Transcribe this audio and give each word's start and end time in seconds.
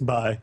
Bye. 0.00 0.40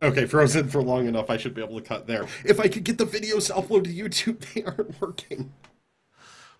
Okay, 0.00 0.26
frozen 0.26 0.68
for 0.68 0.80
long 0.80 1.08
enough. 1.08 1.28
I 1.28 1.36
should 1.36 1.54
be 1.54 1.62
able 1.62 1.80
to 1.80 1.86
cut 1.86 2.06
there. 2.06 2.26
If 2.44 2.60
I 2.60 2.68
could 2.68 2.84
get 2.84 2.98
the 2.98 3.04
videos 3.04 3.48
to 3.48 3.54
upload 3.54 3.84
to 3.84 3.92
YouTube, 3.92 4.38
they 4.54 4.62
aren't 4.62 5.00
working. 5.00 5.52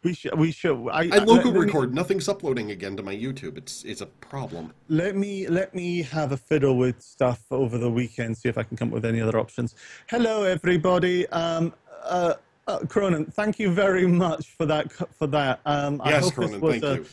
We 0.03 0.14
should. 0.14 0.37
We 0.38 0.51
should. 0.53 0.88
I, 0.88 1.03
I 1.12 1.19
local 1.19 1.35
let- 1.35 1.45
let 1.45 1.54
me- 1.54 1.61
record. 1.61 1.95
Nothing's 1.95 2.29
uploading 2.29 2.71
again 2.72 2.96
to 2.96 3.03
my 3.03 3.14
YouTube. 3.14 3.56
It's 3.56 3.85
it's 3.85 4.01
a 4.01 4.06
problem. 4.06 4.72
Let 4.88 5.16
me 5.16 5.46
let 5.48 5.75
me 5.75 6.02
have 6.02 6.32
a 6.32 6.36
fiddle 6.36 6.76
with 6.76 7.00
stuff 7.00 7.42
over 7.50 7.79
the 7.79 7.90
weekend. 7.90 8.36
See 8.38 8.48
if 8.48 8.58
I 8.58 8.62
can 8.64 8.76
come 8.76 8.88
up 8.88 8.95
with 8.95 9.04
any 9.04 9.20
other 9.20 9.38
options. 9.38 9.74
Hello, 10.08 10.42
everybody. 10.45 11.29
Um, 11.29 11.72
uh, 12.04 12.34
uh, 12.68 12.79
Cronin, 12.88 13.24
thank 13.26 13.58
you 13.58 13.70
very 13.72 14.06
much 14.06 14.48
for 14.56 14.66
that. 14.66 14.92
For 14.92 15.26
that. 15.29 15.60
Um, 15.66 16.00
I 16.04 16.10
Yes, 16.10 16.24
hope 16.24 16.34
Cronin, 16.34 16.60
thank 16.60 16.82
a, 16.84 16.95
you. 16.96 17.06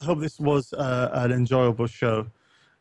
I 0.00 0.04
hope 0.04 0.20
this 0.20 0.38
was 0.38 0.72
uh, 0.72 1.10
an 1.12 1.32
enjoyable 1.32 1.86
show. 1.86 2.26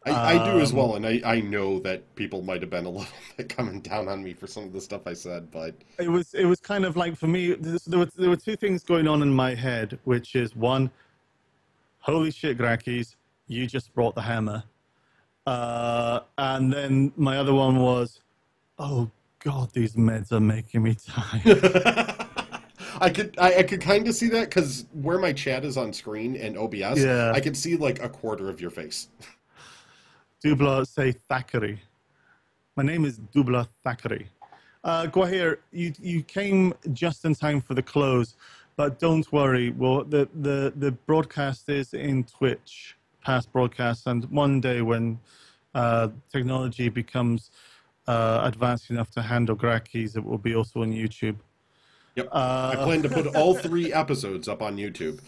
I, 0.05 0.35
I 0.35 0.53
do 0.53 0.59
as 0.59 0.71
Um, 0.71 0.77
well, 0.77 0.95
and 0.95 1.05
I, 1.05 1.21
I 1.25 1.41
know 1.41 1.79
that 1.79 2.15
people 2.15 2.41
might 2.41 2.61
have 2.61 2.69
been 2.69 2.85
a 2.85 2.89
little 2.97 3.07
bit 3.35 3.49
coming 3.49 3.81
down 3.81 4.07
on 4.07 4.23
me 4.23 4.33
for 4.33 4.47
some 4.47 4.63
of 4.63 4.71
the 4.73 4.79
stuff 4.79 5.01
I 5.05 5.13
said, 5.13 5.51
but 5.51 5.75
It 5.99 6.09
was 6.09 6.33
it 6.33 6.45
was 6.45 6.59
kind 6.59 6.85
of 6.85 6.95
like 6.95 7.17
for 7.17 7.27
me. 7.27 7.53
There 7.55 7.99
were 7.99 8.05
there 8.15 8.29
were 8.29 8.37
two 8.37 8.55
things 8.55 8.83
going 8.83 9.07
on 9.07 9.21
in 9.21 9.33
my 9.33 9.53
head, 9.55 9.99
which 10.05 10.35
is 10.35 10.55
one, 10.55 10.89
holy 11.99 12.31
shit, 12.31 12.57
Grakis, 12.57 13.15
you 13.47 13.65
just 13.67 13.93
brought 13.93 14.15
the 14.15 14.21
hammer, 14.21 14.63
uh, 15.45 16.21
and 16.37 16.71
then 16.71 17.11
my 17.17 17.37
other 17.37 17.53
one 17.53 17.79
was, 17.79 18.21
oh 18.79 19.09
god, 19.39 19.71
these 19.73 19.95
meds 19.95 20.31
are 20.31 20.39
making 20.39 20.83
me 20.83 20.95
tired. 21.07 22.13
I 22.99 23.09
could 23.09 23.35
I, 23.37 23.59
I 23.59 23.63
could 23.63 23.81
kind 23.81 24.07
of 24.07 24.15
see 24.15 24.27
that 24.29 24.49
because 24.49 24.85
where 24.93 25.19
my 25.19 25.33
chat 25.33 25.63
is 25.65 25.77
on 25.77 25.93
screen 25.93 26.35
and 26.35 26.57
OBS, 26.57 27.03
Yeah. 27.03 27.31
I 27.33 27.39
can 27.39 27.53
see 27.53 27.75
like 27.75 28.01
a 28.01 28.09
quarter 28.09 28.49
of 28.49 28.59
your 28.59 28.71
face. 28.71 29.09
Dubla 30.43 30.85
say 30.87 31.11
Thackeray. 31.11 31.81
My 32.75 32.83
name 32.83 33.05
is 33.05 33.19
Dubla 33.19 33.67
Thackeray. 33.83 34.27
Uh, 34.83 35.07
Gwahir, 35.07 35.57
you 35.71 35.93
you 35.99 36.23
came 36.23 36.73
just 36.93 37.25
in 37.25 37.35
time 37.35 37.59
for 37.61 37.73
the 37.73 37.81
close, 37.81 38.35
but 38.75 38.99
don't 38.99 39.29
worry. 39.31 39.71
Well, 39.71 40.03
the 40.03 40.29
the 40.41 40.73
the 40.75 40.91
broadcast 40.91 41.69
is 41.69 41.93
in 41.93 42.23
Twitch, 42.23 42.95
past 43.23 43.51
broadcasts, 43.51 44.05
and 44.05 44.25
one 44.25 44.61
day 44.61 44.81
when 44.81 45.19
uh, 45.73 46.09
technology 46.31 46.89
becomes 46.89 47.51
uh, 48.07 48.41
advanced 48.43 48.89
enough 48.89 49.11
to 49.11 49.21
handle 49.21 49.55
Grakis, 49.55 50.15
it 50.15 50.23
will 50.23 50.37
be 50.37 50.55
also 50.55 50.81
on 50.81 50.93
YouTube. 50.93 51.35
Yep. 52.17 52.29
Uh, 52.31 52.69
I 52.73 52.75
plan 52.83 53.03
to 53.03 53.09
put 53.09 53.35
all 53.35 53.53
three 53.53 53.93
episodes 53.93 54.47
up 54.47 54.63
on 54.63 54.75
YouTube. 54.75 55.19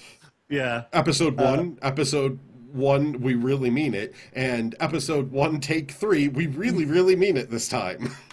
Yeah. 0.49 0.85
Episode 0.91 1.39
Uh, 1.39 1.43
one, 1.43 1.77
episode 1.83 2.39
one, 2.71 3.21
we 3.21 3.35
really 3.35 3.69
mean 3.69 3.93
it, 3.93 4.15
and 4.33 4.75
episode 4.79 5.31
one, 5.31 5.59
take 5.59 5.91
three, 5.91 6.27
we 6.27 6.47
really, 6.47 6.85
really 6.85 7.15
mean 7.15 7.37
it 7.37 7.49
this 7.49 7.69
time. 7.69 8.11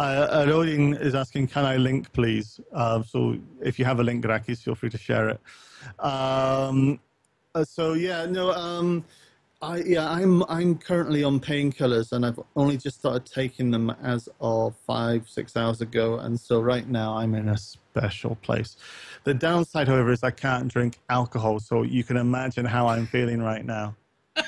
Uh, 0.00 0.44
Odin 0.48 0.94
is 0.94 1.14
asking, 1.14 1.46
"Can 1.46 1.64
I 1.64 1.76
link, 1.76 2.12
please?" 2.12 2.58
Uh, 2.72 3.04
so 3.04 3.38
if 3.62 3.78
you 3.78 3.84
have 3.84 4.00
a 4.00 4.02
link, 4.02 4.24
Grakis, 4.24 4.58
feel 4.58 4.74
free 4.74 4.90
to 4.90 4.98
share 4.98 5.28
it. 5.28 5.40
Um, 6.00 6.98
uh, 7.54 7.62
so 7.62 7.92
yeah, 7.92 8.26
no, 8.26 8.50
um, 8.50 9.04
I 9.62 9.78
yeah, 9.78 10.10
I'm 10.10 10.42
I'm 10.50 10.76
currently 10.76 11.24
on 11.24 11.40
painkillers, 11.40 12.12
and 12.12 12.26
I've 12.26 12.38
only 12.56 12.76
just 12.76 12.98
started 12.98 13.24
taking 13.24 13.70
them 13.70 13.90
as 14.02 14.28
of 14.40 14.74
five 14.86 15.26
six 15.28 15.56
hours 15.56 15.80
ago, 15.80 16.18
and 16.18 16.38
so 16.38 16.60
right 16.60 16.86
now 16.86 17.16
I'm 17.16 17.34
in 17.34 17.48
a 17.48 17.56
special 17.56 18.34
place. 18.36 18.76
The 19.24 19.32
downside, 19.32 19.88
however, 19.88 20.12
is 20.12 20.22
I 20.22 20.30
can't 20.30 20.68
drink 20.70 20.98
alcohol, 21.08 21.58
so 21.58 21.82
you 21.82 22.04
can 22.04 22.18
imagine 22.18 22.66
how 22.66 22.86
I'm 22.86 23.06
feeling 23.06 23.40
right 23.40 23.64
now. 23.64 23.96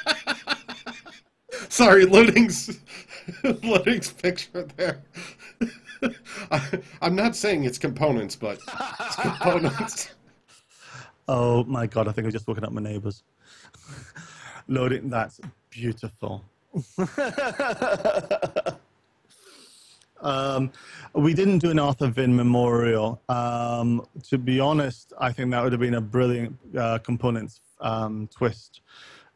Sorry, 1.71 2.05
loading's 2.05 2.79
loading's 3.63 4.13
picture 4.23 4.69
there. 4.77 5.03
I, 6.51 6.61
I'm 7.01 7.17
not 7.17 7.35
saying 7.35 7.65
it's 7.65 7.79
components, 7.79 8.37
but 8.37 8.59
it's 9.01 9.17
components. 9.17 10.11
Oh 11.27 11.65
my 11.65 11.87
god, 11.87 12.09
I 12.09 12.13
think 12.13 12.27
I've 12.27 12.33
just 12.35 12.47
woken 12.47 12.65
up 12.65 12.73
my 12.73 12.83
neighbors. 12.83 13.23
Loading, 14.69 15.09
that's 15.09 15.41
beautiful. 15.71 16.45
um, 20.21 20.71
we 21.15 21.33
didn't 21.33 21.61
do 21.61 21.71
an 21.71 21.79
Arthur 21.79 22.09
Vin 22.09 22.37
memorial. 22.37 23.21
Um, 23.31 24.07
to 24.25 24.37
be 24.37 24.61
honest, 24.61 25.15
I 25.19 25.33
think 25.33 25.51
that 25.53 25.63
would 25.63 25.73
have 25.73 25.81
been 25.81 25.95
a 25.95 26.03
brilliant 26.03 26.59
uh, 26.77 26.99
components 26.99 27.61
um, 27.81 28.29
twist. 28.31 28.83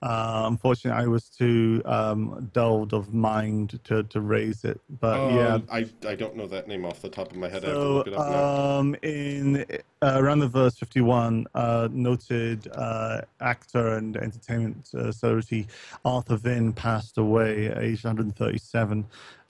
Uh, 0.02 0.42
unfortunately, 0.46 1.00
I 1.00 1.06
was 1.06 1.28
too 1.28 1.80
um, 1.84 2.50
dulled 2.52 2.92
of 2.92 3.14
mind 3.14 3.78
to, 3.84 4.02
to 4.02 4.20
raise 4.20 4.64
it. 4.64 4.80
But 5.00 5.32
yeah, 5.32 5.54
Um, 5.54 5.66
I 5.70 5.86
I 6.06 6.16
don't 6.16 6.34
know 6.34 6.48
that 6.48 6.66
name 6.66 6.84
off 6.84 7.00
the 7.00 7.08
top 7.08 7.30
of 7.30 7.36
my 7.36 7.48
head. 7.48 7.64
I 7.64 7.68
have 7.68 7.76
to 7.76 7.82
so, 7.82 7.94
look 7.94 8.06
it 8.08 8.14
up 8.14 8.28
now. 8.28 8.78
um, 8.78 8.96
in 9.02 9.64
uh, 10.02 10.14
around 10.16 10.40
the 10.40 10.48
verse 10.48 10.76
51, 10.76 11.46
uh, 11.54 11.88
noted 11.92 12.68
uh, 12.74 13.20
actor 13.40 13.94
and 13.94 14.16
entertainment 14.16 14.88
uh, 14.94 15.12
celebrity 15.12 15.68
Arthur 16.04 16.36
Vinn 16.36 16.72
passed 16.72 17.16
away 17.18 17.66
at 17.66 17.78
age 17.78 18.02
137. 18.02 19.06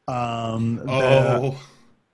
Um, 0.09 0.77
there, 0.85 1.39
Oh, 1.39 1.59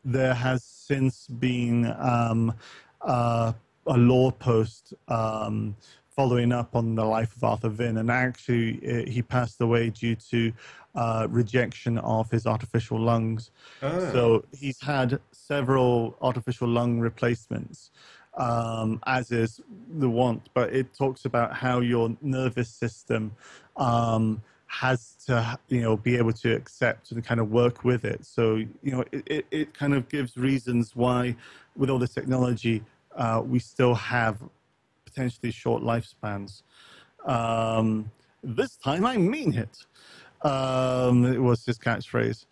there 0.04 0.34
has 0.34 0.62
since 0.62 1.26
been 1.26 1.86
um, 1.98 2.54
uh, 3.02 3.52
a 3.86 3.96
law 3.96 4.30
post 4.30 4.94
um, 5.08 5.74
following 6.18 6.50
up 6.50 6.74
on 6.74 6.96
the 6.96 7.04
life 7.04 7.36
of 7.36 7.44
Arthur 7.44 7.68
Vinn, 7.68 7.98
and 7.98 8.10
actually 8.10 8.80
uh, 8.82 9.08
he 9.08 9.22
passed 9.22 9.60
away 9.60 9.88
due 9.88 10.16
to 10.16 10.52
uh, 10.96 11.28
rejection 11.30 11.96
of 11.98 12.28
his 12.28 12.44
artificial 12.44 12.98
lungs. 12.98 13.52
Ah. 13.84 14.00
So 14.10 14.44
he's 14.52 14.80
had 14.82 15.20
several 15.30 16.16
artificial 16.20 16.66
lung 16.66 16.98
replacements, 16.98 17.92
um, 18.36 19.00
as 19.06 19.30
is 19.30 19.60
the 20.00 20.10
want. 20.10 20.48
But 20.54 20.74
it 20.74 20.92
talks 20.92 21.24
about 21.24 21.54
how 21.54 21.78
your 21.78 22.16
nervous 22.20 22.68
system 22.68 23.30
um, 23.76 24.42
has 24.66 25.14
to, 25.26 25.56
you 25.68 25.82
know, 25.82 25.96
be 25.96 26.16
able 26.16 26.32
to 26.32 26.52
accept 26.52 27.12
and 27.12 27.24
kind 27.24 27.38
of 27.38 27.52
work 27.52 27.84
with 27.84 28.04
it. 28.04 28.26
So 28.26 28.56
you 28.56 28.90
know, 28.90 29.04
it, 29.12 29.22
it, 29.26 29.46
it 29.52 29.72
kind 29.72 29.94
of 29.94 30.08
gives 30.08 30.36
reasons 30.36 30.96
why, 30.96 31.36
with 31.76 31.90
all 31.90 32.00
this 32.00 32.12
technology, 32.12 32.82
uh, 33.14 33.40
we 33.44 33.60
still 33.60 33.94
have 33.94 34.42
potentially 35.18 35.50
short 35.50 35.82
lifespans. 35.82 36.62
Um, 37.24 38.10
this 38.42 38.76
time 38.76 39.04
I 39.04 39.16
mean 39.16 39.54
it. 39.54 39.84
Um, 40.46 41.24
it 41.24 41.40
was 41.40 41.64
his 41.64 41.78
catchphrase. 41.78 42.46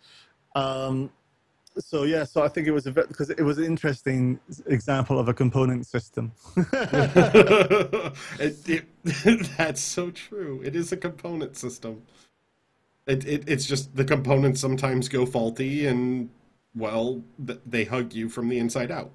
Um, 0.57 1.11
so 1.79 2.03
yeah, 2.03 2.25
so 2.25 2.43
I 2.43 2.49
think 2.49 2.67
it 2.67 2.73
was 2.73 2.87
a 2.87 2.91
bit 2.91 3.09
because 3.09 3.31
it 3.31 3.43
was 3.43 3.59
an 3.59 3.65
interesting 3.65 4.41
example 4.67 5.21
of 5.21 5.29
a 5.29 5.35
component 5.35 5.87
system. 5.87 6.33
it, 6.57 8.17
it, 8.69 8.85
that's 9.57 9.81
so 9.81 10.11
true. 10.11 10.61
It 10.65 10.75
is 10.75 10.91
a 10.91 10.97
component 10.97 11.57
system. 11.57 12.03
It, 13.07 13.25
it 13.27 13.45
it's 13.47 13.67
just 13.67 13.95
the 13.95 14.05
components 14.05 14.61
sometimes 14.61 15.09
go 15.09 15.27
faulty, 15.27 15.87
and 15.87 16.31
well, 16.75 17.23
they 17.39 17.85
hug 17.85 18.15
you 18.15 18.29
from 18.29 18.49
the 18.49 18.59
inside 18.59 18.91
out. 18.91 19.13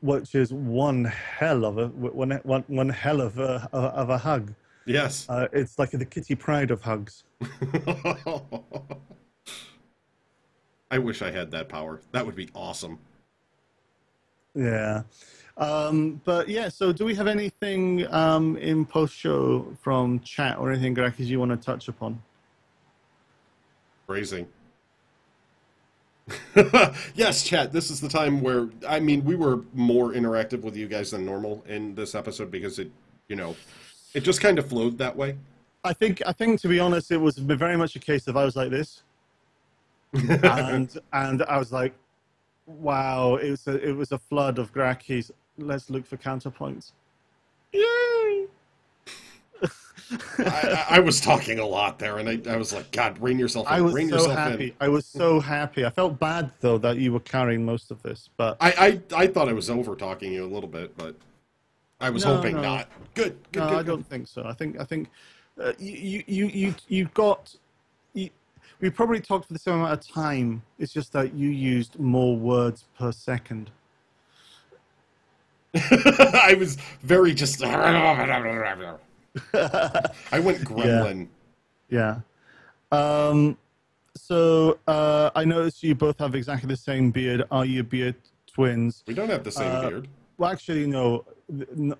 Which 0.00 0.34
is 0.34 0.52
one 0.52 1.04
hell 1.04 1.64
of 1.64 1.78
a 1.78 1.88
one 1.88 2.30
one, 2.44 2.64
one 2.68 2.88
hell 2.88 3.20
of 3.20 3.38
a 3.38 3.68
of 3.72 4.10
a 4.10 4.18
hug. 4.18 4.54
Yes. 4.86 5.26
Uh, 5.28 5.48
it's 5.52 5.78
like 5.78 5.90
the 5.90 6.04
Kitty 6.04 6.34
Pryde 6.34 6.70
of 6.70 6.80
hugs. 6.80 7.24
I 10.90 10.98
wish 10.98 11.20
I 11.20 11.30
had 11.30 11.50
that 11.50 11.68
power. 11.68 12.00
That 12.12 12.24
would 12.24 12.34
be 12.34 12.48
awesome. 12.54 12.98
Yeah. 14.54 15.02
Um, 15.58 16.20
but 16.24 16.48
yeah, 16.48 16.68
so 16.68 16.92
do 16.92 17.04
we 17.04 17.14
have 17.16 17.26
anything 17.26 18.06
um, 18.12 18.56
in 18.56 18.86
post 18.86 19.14
show 19.14 19.66
from 19.82 20.20
chat 20.20 20.56
or 20.58 20.70
anything, 20.70 20.94
Grakis, 20.94 21.26
you 21.26 21.38
want 21.38 21.50
to 21.50 21.56
touch 21.56 21.88
upon? 21.88 22.22
Phrasing. 24.06 24.48
yes, 27.14 27.42
chat. 27.42 27.72
This 27.72 27.90
is 27.90 28.00
the 28.00 28.08
time 28.08 28.40
where 28.40 28.68
I 28.86 29.00
mean 29.00 29.24
we 29.24 29.34
were 29.34 29.60
more 29.72 30.12
interactive 30.12 30.62
with 30.62 30.76
you 30.76 30.88
guys 30.88 31.10
than 31.10 31.24
normal 31.24 31.64
in 31.66 31.94
this 31.94 32.14
episode 32.14 32.50
because 32.50 32.78
it, 32.78 32.90
you 33.28 33.36
know, 33.36 33.56
it 34.14 34.20
just 34.20 34.40
kind 34.40 34.58
of 34.58 34.68
flowed 34.68 34.98
that 34.98 35.16
way. 35.16 35.36
I 35.84 35.92
think 35.92 36.22
I 36.26 36.32
think 36.32 36.60
to 36.62 36.68
be 36.68 36.80
honest, 36.80 37.10
it 37.10 37.18
was 37.18 37.38
very 37.38 37.76
much 37.76 37.96
a 37.96 37.98
case 37.98 38.26
of 38.28 38.36
I 38.36 38.44
was 38.44 38.56
like 38.56 38.70
this, 38.70 39.02
and 40.12 40.96
and 41.12 41.42
I 41.44 41.58
was 41.58 41.72
like, 41.72 41.94
wow, 42.66 43.36
it 43.36 43.50
was 43.50 43.66
a, 43.66 43.88
it 43.88 43.92
was 43.92 44.12
a 44.12 44.18
flood 44.18 44.58
of 44.58 44.72
Grakis. 44.72 45.30
Let's 45.56 45.90
look 45.90 46.06
for 46.06 46.16
counterpoints. 46.16 46.92
Yay! 47.72 48.46
I, 50.38 50.86
I, 50.90 50.98
was 51.00 51.20
talking 51.20 51.58
a 51.58 51.66
lot 51.66 51.98
there, 51.98 52.18
and 52.18 52.28
I, 52.28 52.52
I 52.52 52.56
was 52.56 52.72
like, 52.72 52.90
God, 52.92 53.18
rein 53.20 53.38
yourself 53.38 53.66
in. 53.68 53.74
I 53.74 53.80
was 53.80 53.94
rein 53.94 54.08
so 54.08 54.30
happy. 54.30 54.68
in. 54.68 54.72
I 54.80 54.88
was 54.88 55.04
so 55.06 55.38
happy. 55.40 55.84
I 55.84 55.90
felt 55.90 56.18
bad 56.18 56.50
though 56.60 56.78
that 56.78 56.98
you 56.98 57.12
were 57.12 57.20
carrying 57.20 57.64
most 57.64 57.90
of 57.90 58.02
this, 58.02 58.30
but 58.36 58.56
I, 58.60 59.00
I, 59.12 59.22
I 59.24 59.26
thought 59.26 59.48
I 59.48 59.52
was 59.52 59.68
over 59.68 59.94
talking 59.94 60.32
you 60.32 60.44
a 60.44 60.48
little 60.48 60.68
bit, 60.68 60.96
but 60.96 61.14
I 62.00 62.10
was 62.10 62.24
No, 62.24 62.36
hoping 62.36 62.56
no. 62.56 62.62
not. 62.62 62.88
Good, 63.14 63.36
good, 63.52 63.60
no, 63.60 63.68
good. 63.68 63.74
I 63.74 63.76
good. 63.78 63.86
don't 63.86 64.06
think 64.06 64.28
so. 64.28 64.44
I 64.44 64.54
think 64.54 64.80
I 64.80 64.84
think 64.84 65.08
uh, 65.60 65.72
you, 65.78 66.22
you, 66.26 66.46
you, 66.46 66.74
you've 66.88 67.12
got. 67.14 67.54
You, 68.14 68.30
we 68.80 68.90
probably 68.90 69.20
talked 69.20 69.46
for 69.46 69.52
the 69.52 69.58
same 69.58 69.74
amount 69.74 69.92
of 69.92 70.06
time. 70.06 70.62
It's 70.78 70.92
just 70.92 71.12
that 71.12 71.34
you 71.34 71.50
used 71.50 71.98
more 71.98 72.36
words 72.36 72.84
per 72.98 73.10
second. 73.12 73.70
I 75.74 76.56
was 76.58 76.78
very 77.02 77.34
just. 77.34 77.62
I 80.32 80.40
went 80.40 80.58
gremlin. 80.64 81.28
Yeah. 81.88 82.20
Um, 82.92 83.56
so 84.16 84.78
uh, 84.86 85.30
I 85.34 85.44
noticed 85.44 85.82
you 85.82 85.94
both 85.94 86.18
have 86.18 86.34
exactly 86.34 86.68
the 86.68 86.76
same 86.76 87.10
beard. 87.10 87.44
Are 87.50 87.64
you 87.64 87.82
beard 87.82 88.16
twins? 88.52 89.04
We 89.06 89.14
don't 89.14 89.28
have 89.30 89.44
the 89.44 89.52
same 89.52 89.70
Uh, 89.70 89.88
beard. 89.90 90.08
Well, 90.36 90.50
actually, 90.50 90.86
no. 90.86 91.24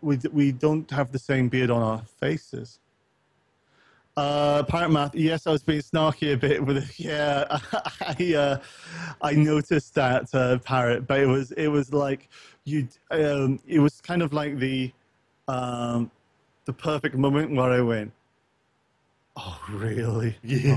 We, 0.00 0.18
we 0.32 0.52
don't 0.52 0.90
have 0.90 1.10
the 1.12 1.18
same 1.18 1.48
beard 1.48 1.70
on 1.70 1.82
our 1.82 2.02
faces. 2.20 2.78
Uh, 4.16 4.64
Pirate 4.64 4.90
Math, 4.90 5.14
yes, 5.14 5.46
I 5.46 5.52
was 5.52 5.62
being 5.62 5.80
snarky 5.80 6.32
a 6.32 6.36
bit 6.36 6.64
with 6.64 6.78
it. 6.78 6.98
Yeah, 6.98 7.44
I, 8.00 8.34
uh, 8.34 8.58
I 9.22 9.32
noticed 9.32 9.94
that, 9.94 10.34
uh, 10.34 10.58
Parrot, 10.58 11.06
but 11.06 11.20
it 11.20 11.26
was, 11.26 11.52
it 11.52 11.68
was 11.68 11.92
like 11.92 12.28
you, 12.64 12.88
um, 13.12 13.60
it 13.66 13.78
was 13.78 14.00
kind 14.00 14.22
of 14.22 14.32
like 14.32 14.58
the, 14.58 14.92
um, 15.46 16.10
the 16.68 16.72
perfect 16.74 17.16
moment 17.16 17.50
where 17.50 17.72
I 17.72 17.80
went, 17.80 18.12
oh, 19.38 19.58
really? 19.70 20.36
Yeah. 20.42 20.76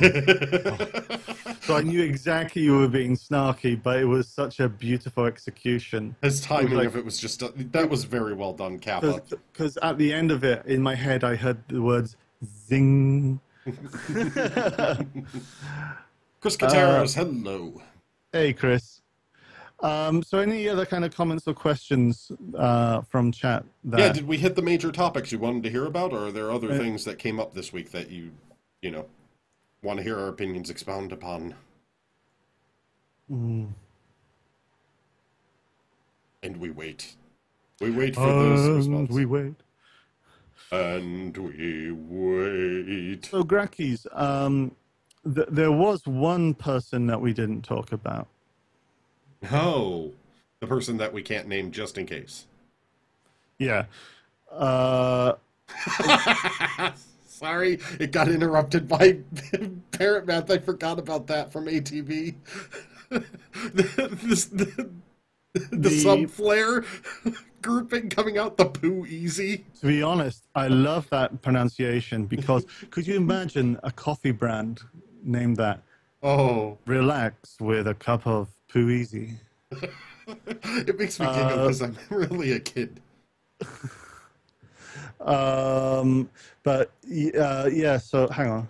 So 1.64 1.76
I 1.76 1.82
knew 1.82 2.02
exactly 2.02 2.62
you 2.62 2.78
were 2.78 2.88
being 2.88 3.18
snarky, 3.18 3.76
but 3.82 4.00
it 4.00 4.06
was 4.06 4.30
such 4.30 4.62
a 4.62 4.70
beautiful 4.70 5.26
execution. 5.26 6.16
His 6.22 6.40
timing 6.40 6.78
like- 6.78 6.88
of 6.88 6.96
it 6.96 7.04
was 7.04 7.20
just 7.20 7.44
that 7.74 7.90
was 7.90 8.06
very 8.06 8.34
well 8.34 8.54
done, 8.54 8.80
Kappa. 8.80 9.22
Because 9.52 9.78
at 9.84 9.98
the 9.98 10.14
end 10.14 10.32
of 10.32 10.46
it, 10.46 10.66
in 10.66 10.82
my 10.82 10.96
head, 10.96 11.26
I 11.26 11.36
heard 11.36 11.58
the 11.68 11.82
words 11.82 12.16
zing. 12.68 13.42
Chris 16.40 16.58
Uh, 16.62 17.06
hello. 17.06 17.82
Hey, 18.32 18.54
Chris. 18.54 19.01
Um, 19.82 20.22
so, 20.22 20.38
any 20.38 20.70
other 20.70 20.86
kind 20.86 21.04
of 21.04 21.16
comments 21.16 21.48
or 21.48 21.54
questions 21.54 22.32
uh, 22.56 23.02
from 23.02 23.32
chat? 23.32 23.66
That, 23.86 24.00
Yeah, 24.00 24.14
did 24.14 24.28
we 24.28 24.38
hit 24.38 24.56
the 24.56 24.62
major 24.62 24.92
topics 24.92 25.32
you 25.32 25.40
wanted 25.40 25.64
to 25.64 25.70
hear 25.70 25.86
about, 25.86 26.14
or 26.14 26.28
are 26.28 26.32
there 26.32 26.52
other 26.52 26.72
Uh, 26.74 26.78
things 26.78 27.04
that 27.06 27.18
came 27.18 27.40
up 27.40 27.54
this 27.54 27.74
week 27.74 27.92
that 27.92 28.12
you, 28.12 28.32
you 28.82 28.92
know, 28.92 29.06
want 29.82 29.98
to 29.98 30.04
hear 30.04 30.20
our 30.20 30.28
opinions 30.28 30.70
expound 30.70 31.12
upon? 31.12 31.56
Mm. 33.32 33.70
And 36.44 36.58
we 36.58 36.70
wait. 36.70 37.16
We 37.80 37.90
wait 37.92 38.14
for 38.16 38.22
those 38.28 38.66
And 38.68 38.78
responses. 38.78 39.16
we 39.16 39.26
wait. 39.26 39.56
And 40.72 41.36
we 41.36 41.92
wait. 41.92 43.26
So, 43.26 43.44
Grakis, 43.44 44.06
um, 44.14 44.76
th- 45.34 45.48
there 45.50 45.72
was 45.72 46.06
one 46.06 46.54
person 46.54 47.08
that 47.08 47.20
we 47.20 47.34
didn't 47.34 47.64
talk 47.64 47.92
about. 47.92 48.28
No, 49.50 50.12
the 50.60 50.68
person 50.68 50.98
that 50.98 51.14
we 51.14 51.22
can't 51.22 51.48
name 51.48 51.72
just 51.72 51.98
in 51.98 52.06
case. 52.06 52.46
Yeah. 53.58 53.86
Uh, 54.52 55.34
Sorry, 57.26 57.80
it 58.00 58.12
got 58.12 58.28
interrupted 58.30 58.88
by 58.88 59.18
parrot 59.92 60.28
math. 60.28 60.52
I 60.52 60.60
forgot 60.60 61.00
about 61.00 61.28
that 61.28 61.52
from 61.52 61.66
ATV. 61.66 62.36
the, 63.10 63.26
this- 64.24 64.46
the, 64.46 64.90
the, 65.54 65.78
The- 65.78 65.90
sub 65.90 66.30
flare 66.30 66.86
grouping 67.62 68.10
coming 68.10 68.38
out 68.38 68.58
the 68.58 68.66
poo 68.66 69.06
easy. 69.06 69.66
to 69.80 69.88
be 69.88 70.02
honest, 70.04 70.46
I 70.56 70.68
love 70.68 71.10
that 71.10 71.42
pronunciation 71.42 72.26
because 72.26 72.66
could 72.90 73.06
you 73.08 73.16
imagine 73.16 73.80
a 73.84 73.92
coffee 73.92 74.32
brand 74.32 74.82
named 75.24 75.58
that? 75.58 75.82
Oh, 76.24 76.78
Relax 76.86 77.58
with 77.60 77.88
a 77.88 77.94
cup 77.96 78.26
of 78.28 78.48
Poo 78.72 78.90
Easy. 78.90 79.38
it 79.72 81.00
makes 81.00 81.20
me 81.20 81.26
giggle 81.28 81.42
Uh, 81.42 81.58
because 81.64 81.82
I'm 81.82 81.98
really 82.10 82.54
a 82.54 82.60
kid. 82.60 83.02
Um, 85.20 86.30
but 86.64 86.92
uh, 87.38 87.70
yeah, 87.72 87.98
so 87.98 88.28
hang 88.30 88.50
on. 88.50 88.70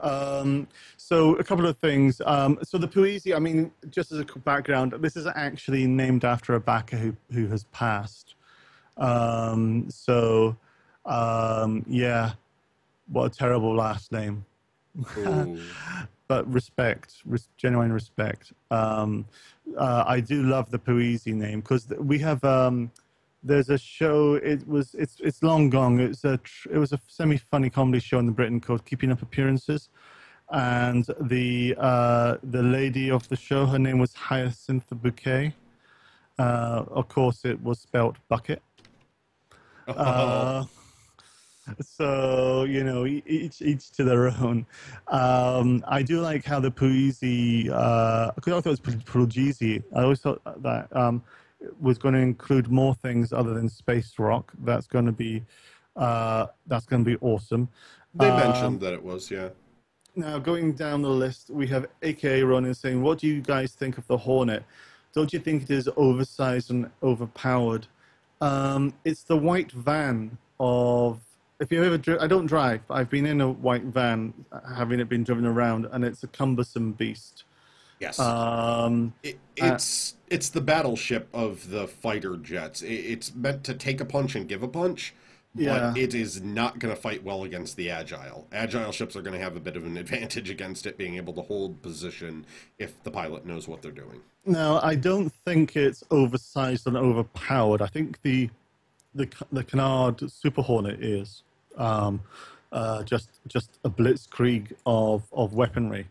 Um, 0.00 0.68
so 0.96 1.34
a 1.36 1.44
couple 1.44 1.66
of 1.66 1.76
things. 1.78 2.20
Um, 2.24 2.58
so 2.62 2.78
the 2.78 2.86
Puisi, 2.86 3.34
I 3.34 3.40
mean, 3.40 3.72
just 3.90 4.12
as 4.12 4.20
a 4.20 4.24
background, 4.24 4.94
this 5.00 5.16
is 5.16 5.26
actually 5.26 5.86
named 5.86 6.24
after 6.24 6.54
a 6.54 6.60
backer 6.60 6.96
who 6.96 7.16
who 7.32 7.48
has 7.48 7.64
passed. 7.64 8.36
Um, 8.96 9.90
so 9.90 10.56
um, 11.04 11.84
yeah, 11.88 12.32
what 13.08 13.24
a 13.24 13.30
terrible 13.30 13.74
last 13.74 14.12
name. 14.12 14.44
but 16.28 16.52
respect, 16.52 17.14
res- 17.24 17.48
genuine 17.56 17.92
respect. 17.92 18.52
Um, 18.70 19.26
uh, 19.76 20.04
I 20.06 20.20
do 20.20 20.42
love 20.42 20.70
the 20.70 20.78
Puisi 20.78 21.34
name 21.34 21.60
because 21.60 21.88
we 21.98 22.18
have. 22.20 22.42
Um, 22.44 22.90
there's 23.42 23.70
a 23.70 23.78
show. 23.78 24.34
It 24.34 24.66
was. 24.66 24.94
It's. 24.94 25.20
It's 25.20 25.42
long 25.42 25.70
gone. 25.70 26.00
It's 26.00 26.24
a. 26.24 26.38
Tr- 26.38 26.70
it 26.72 26.78
was 26.78 26.92
a 26.92 27.00
semi-funny 27.06 27.70
comedy 27.70 28.00
show 28.00 28.18
in 28.18 28.26
the 28.26 28.32
Britain 28.32 28.60
called 28.60 28.84
Keeping 28.84 29.12
Up 29.12 29.22
Appearances, 29.22 29.88
and 30.50 31.06
the 31.20 31.74
uh, 31.78 32.36
the 32.42 32.62
lady 32.62 33.10
of 33.10 33.28
the 33.28 33.36
show, 33.36 33.66
her 33.66 33.78
name 33.78 33.98
was 33.98 34.12
Hyacinth 34.14 34.86
Bouquet. 34.90 35.54
Uh, 36.38 36.84
of 36.90 37.08
course, 37.08 37.44
it 37.44 37.62
was 37.62 37.80
spelt 37.80 38.16
bucket. 38.28 38.62
Uh, 39.88 40.64
so 41.80 42.64
you 42.64 42.84
know, 42.84 43.06
each 43.06 43.62
each 43.62 43.90
to 43.92 44.04
their 44.04 44.28
own. 44.28 44.66
Um, 45.08 45.84
I 45.86 46.02
do 46.02 46.20
like 46.20 46.44
how 46.44 46.60
the 46.60 46.70
Puisi, 46.70 47.70
uh, 47.70 48.32
because 48.34 48.52
I 48.52 48.60
thought 48.60 48.78
it 48.78 48.86
was 48.86 48.96
Puglisi. 48.96 49.82
I 49.96 50.02
always 50.02 50.20
thought 50.20 50.40
that 50.62 50.94
um, 50.96 51.22
was 51.80 51.98
going 51.98 52.14
to 52.14 52.20
include 52.20 52.70
more 52.70 52.94
things 52.94 53.32
other 53.32 53.54
than 53.54 53.68
space 53.68 54.18
rock. 54.18 54.52
That's 54.64 54.86
going 54.86 55.06
to 55.06 55.12
be 55.12 55.44
uh, 55.96 56.46
that's 56.66 56.86
going 56.86 57.04
to 57.04 57.10
be 57.10 57.16
awesome. 57.20 57.68
they 58.14 58.30
Um, 58.30 58.36
mentioned 58.36 58.80
that 58.80 58.92
it 58.92 59.02
was, 59.02 59.30
yeah. 59.30 59.48
Now, 60.14 60.38
going 60.38 60.72
down 60.72 61.02
the 61.02 61.10
list, 61.10 61.50
we 61.50 61.66
have 61.68 61.86
AKA 62.02 62.42
Ronin 62.42 62.74
saying, 62.74 63.02
What 63.02 63.18
do 63.18 63.26
you 63.26 63.40
guys 63.40 63.74
think 63.74 63.98
of 63.98 64.06
the 64.06 64.16
Hornet? 64.16 64.64
Don't 65.14 65.32
you 65.32 65.38
think 65.38 65.64
it 65.64 65.70
is 65.70 65.88
oversized 65.96 66.70
and 66.70 66.90
overpowered? 67.02 67.86
Um, 68.40 68.94
it's 69.04 69.22
the 69.22 69.36
white 69.36 69.72
van 69.72 70.38
of. 70.58 71.20
If 71.60 71.72
you 71.72 71.82
ever, 71.82 71.98
dri- 71.98 72.18
I 72.18 72.26
don't 72.28 72.46
drive. 72.46 72.80
I've 72.88 73.10
been 73.10 73.26
in 73.26 73.40
a 73.40 73.50
white 73.50 73.82
van, 73.84 74.32
having 74.76 75.00
it 75.00 75.08
been 75.08 75.24
driven 75.24 75.44
around, 75.44 75.86
and 75.90 76.04
it's 76.04 76.22
a 76.22 76.28
cumbersome 76.28 76.92
beast. 76.92 77.44
Yes. 78.00 78.18
Um, 78.20 79.12
It, 79.24 79.38
it's 79.56 80.14
it's 80.28 80.50
the 80.50 80.60
battleship 80.60 81.28
of 81.34 81.68
the 81.70 81.88
fighter 81.88 82.36
jets. 82.36 82.82
It, 82.82 82.92
it's 82.94 83.34
meant 83.34 83.64
to 83.64 83.74
take 83.74 84.00
a 84.00 84.04
punch 84.04 84.36
and 84.36 84.48
give 84.48 84.62
a 84.62 84.68
punch, 84.68 85.14
but 85.52 85.62
Yeah. 85.64 85.94
it 85.96 86.14
is 86.14 86.40
not 86.40 86.78
going 86.78 86.94
to 86.94 87.00
fight 87.00 87.24
well 87.24 87.42
against 87.42 87.76
the 87.76 87.90
agile. 87.90 88.46
Agile 88.52 88.92
ships 88.92 89.16
are 89.16 89.22
going 89.22 89.36
to 89.36 89.42
have 89.42 89.56
a 89.56 89.60
bit 89.60 89.76
of 89.76 89.84
an 89.84 89.96
advantage 89.96 90.48
against 90.50 90.86
it 90.86 90.96
being 90.96 91.16
able 91.16 91.32
to 91.32 91.42
hold 91.42 91.82
position 91.82 92.46
if 92.78 93.02
the 93.02 93.10
pilot 93.10 93.44
knows 93.44 93.66
what 93.66 93.82
they're 93.82 93.90
doing. 93.90 94.20
No, 94.46 94.78
I 94.80 94.94
don't 94.94 95.30
think 95.44 95.74
it's 95.74 96.04
oversized 96.12 96.86
and 96.86 96.96
overpowered. 96.96 97.82
I 97.82 97.88
think 97.88 98.22
the 98.22 98.48
the 99.12 99.28
the 99.50 99.64
Canard 99.64 100.30
Super 100.30 100.62
Hornet 100.62 101.02
is 101.02 101.42
um, 101.76 102.22
uh, 102.72 103.02
just 103.02 103.30
just 103.46 103.78
a 103.84 103.90
blitzkrieg 103.90 104.72
of 104.86 105.22
of 105.32 105.54
weaponry. 105.54 106.06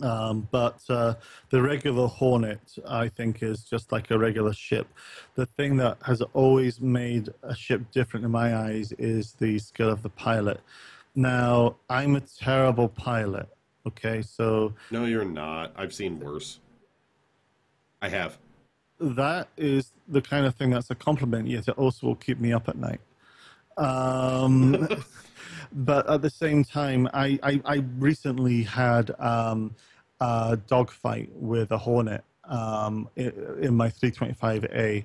Um, 0.00 0.48
but 0.50 0.80
uh, 0.88 1.14
the 1.50 1.62
regular 1.62 2.08
Hornet, 2.08 2.60
I 2.88 3.08
think, 3.08 3.42
is 3.42 3.62
just 3.62 3.92
like 3.92 4.10
a 4.10 4.18
regular 4.18 4.52
ship. 4.52 4.88
The 5.34 5.46
thing 5.46 5.76
that 5.76 5.98
has 6.06 6.22
always 6.32 6.80
made 6.80 7.28
a 7.42 7.54
ship 7.54 7.82
different 7.92 8.24
in 8.24 8.32
my 8.32 8.56
eyes 8.56 8.92
is 8.92 9.34
the 9.34 9.58
skill 9.58 9.90
of 9.90 10.02
the 10.02 10.08
pilot. 10.08 10.60
Now, 11.14 11.76
I'm 11.90 12.16
a 12.16 12.20
terrible 12.20 12.88
pilot. 12.88 13.48
Okay, 13.86 14.22
so 14.22 14.72
No, 14.90 15.04
you're 15.04 15.26
not. 15.26 15.72
I've 15.76 15.92
seen 15.92 16.18
worse. 16.18 16.58
I 18.00 18.08
have. 18.08 18.38
that 18.98 19.48
is 19.56 19.92
the 20.08 20.22
kind 20.22 20.46
of 20.46 20.54
thing 20.54 20.70
that's 20.70 20.90
a 20.90 20.94
compliment, 20.94 21.48
yet 21.48 21.68
it 21.68 21.76
also 21.78 22.06
will 22.06 22.16
keep 22.16 22.40
me 22.40 22.52
up 22.52 22.68
at 22.68 22.76
night. 22.76 23.00
Um, 23.76 24.88
but 25.72 26.08
at 26.08 26.22
the 26.22 26.30
same 26.30 26.64
time, 26.64 27.08
I, 27.12 27.38
I, 27.42 27.60
I 27.64 27.74
recently 27.98 28.62
had 28.62 29.10
um, 29.18 29.74
a 30.20 30.58
dogfight 30.66 31.30
with 31.34 31.70
a 31.72 31.78
Hornet 31.78 32.24
um, 32.44 33.08
in, 33.16 33.74
my 33.74 33.88
325A, 33.88 35.04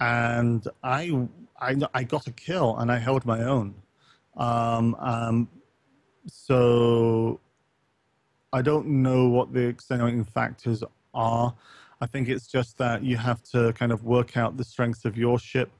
and 0.00 0.66
I, 0.82 1.26
I, 1.60 1.76
I 1.92 2.04
got 2.04 2.26
a 2.26 2.32
kill 2.32 2.76
and 2.78 2.90
I 2.90 2.98
held 2.98 3.24
my 3.24 3.42
own. 3.42 3.74
Um, 4.36 4.94
um, 4.96 5.48
so 6.26 7.40
I 8.52 8.62
don't 8.62 8.86
know 8.86 9.28
what 9.28 9.52
the 9.52 9.66
extenuating 9.66 10.24
factors 10.24 10.82
are. 11.12 11.54
I 12.00 12.06
think 12.06 12.28
it's 12.28 12.46
just 12.46 12.78
that 12.78 13.02
you 13.02 13.16
have 13.16 13.42
to 13.50 13.72
kind 13.74 13.92
of 13.92 14.04
work 14.04 14.36
out 14.36 14.56
the 14.56 14.64
strengths 14.64 15.04
of 15.04 15.16
your 15.16 15.38
ship 15.38 15.70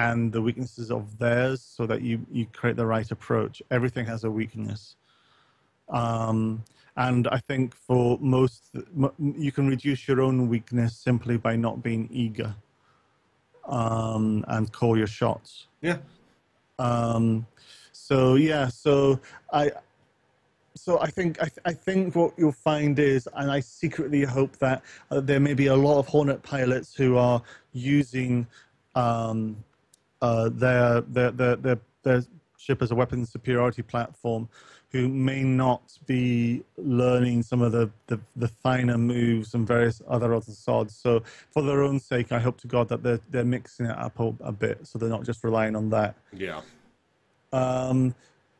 and 0.00 0.32
the 0.32 0.40
weaknesses 0.40 0.90
of 0.90 1.18
theirs 1.18 1.60
so 1.60 1.84
that 1.86 2.00
you, 2.00 2.24
you 2.32 2.46
create 2.46 2.76
the 2.76 2.86
right 2.86 3.10
approach. 3.10 3.62
Everything 3.70 4.06
has 4.06 4.24
a 4.24 4.30
weakness. 4.30 4.96
Um, 5.90 6.64
and 6.96 7.28
I 7.28 7.38
think 7.38 7.74
for 7.74 8.18
most, 8.20 8.70
you 9.18 9.52
can 9.52 9.68
reduce 9.68 10.08
your 10.08 10.22
own 10.22 10.48
weakness 10.48 10.96
simply 10.96 11.36
by 11.36 11.54
not 11.56 11.82
being 11.82 12.08
eager 12.10 12.54
um, 13.66 14.42
and 14.48 14.72
call 14.72 14.96
your 14.96 15.06
shots. 15.06 15.66
Yeah. 15.82 15.98
Um, 16.78 17.46
so 17.92 18.36
yeah, 18.36 18.68
so 18.68 19.20
I, 19.52 19.70
so 20.74 20.98
I 20.98 21.10
think 21.10 21.42
I, 21.42 21.48
th- 21.54 21.66
I, 21.66 21.74
think 21.74 22.16
what 22.16 22.32
you'll 22.38 22.52
find 22.52 22.98
is, 22.98 23.28
and 23.34 23.50
I 23.50 23.60
secretly 23.60 24.22
hope 24.22 24.56
that 24.58 24.82
uh, 25.10 25.20
there 25.20 25.40
may 25.40 25.52
be 25.52 25.66
a 25.66 25.76
lot 25.76 25.98
of 25.98 26.06
Hornet 26.06 26.42
pilots 26.42 26.94
who 26.94 27.18
are 27.18 27.42
using 27.72 28.46
um, 28.94 29.62
their, 30.50 31.00
their, 31.02 31.30
their 31.30 31.56
their 31.56 31.78
their 32.02 32.22
ship 32.58 32.82
as 32.82 32.90
a 32.90 32.94
weapons 32.94 33.32
superiority 33.32 33.82
platform, 33.82 34.48
who 34.90 35.08
may 35.08 35.42
not 35.42 35.98
be 36.06 36.62
learning 36.76 37.42
some 37.42 37.62
of 37.62 37.72
the, 37.72 37.90
the, 38.06 38.20
the 38.36 38.48
finer 38.48 38.98
moves 38.98 39.54
and 39.54 39.66
various 39.66 40.02
other 40.08 40.34
other 40.34 40.52
sods. 40.52 40.94
So 40.96 41.22
for 41.52 41.62
their 41.62 41.82
own 41.82 41.98
sake, 41.98 42.32
I 42.32 42.38
hope 42.38 42.60
to 42.60 42.66
God 42.66 42.88
that 42.88 43.02
they're 43.02 43.20
they're 43.30 43.44
mixing 43.44 43.86
it 43.86 43.98
up 43.98 44.18
a, 44.20 44.34
a 44.40 44.52
bit, 44.52 44.86
so 44.86 44.98
they're 44.98 45.08
not 45.08 45.24
just 45.24 45.42
relying 45.44 45.76
on 45.76 45.90
that. 45.90 46.14
Yeah. 46.32 46.60
Um, 47.52 48.14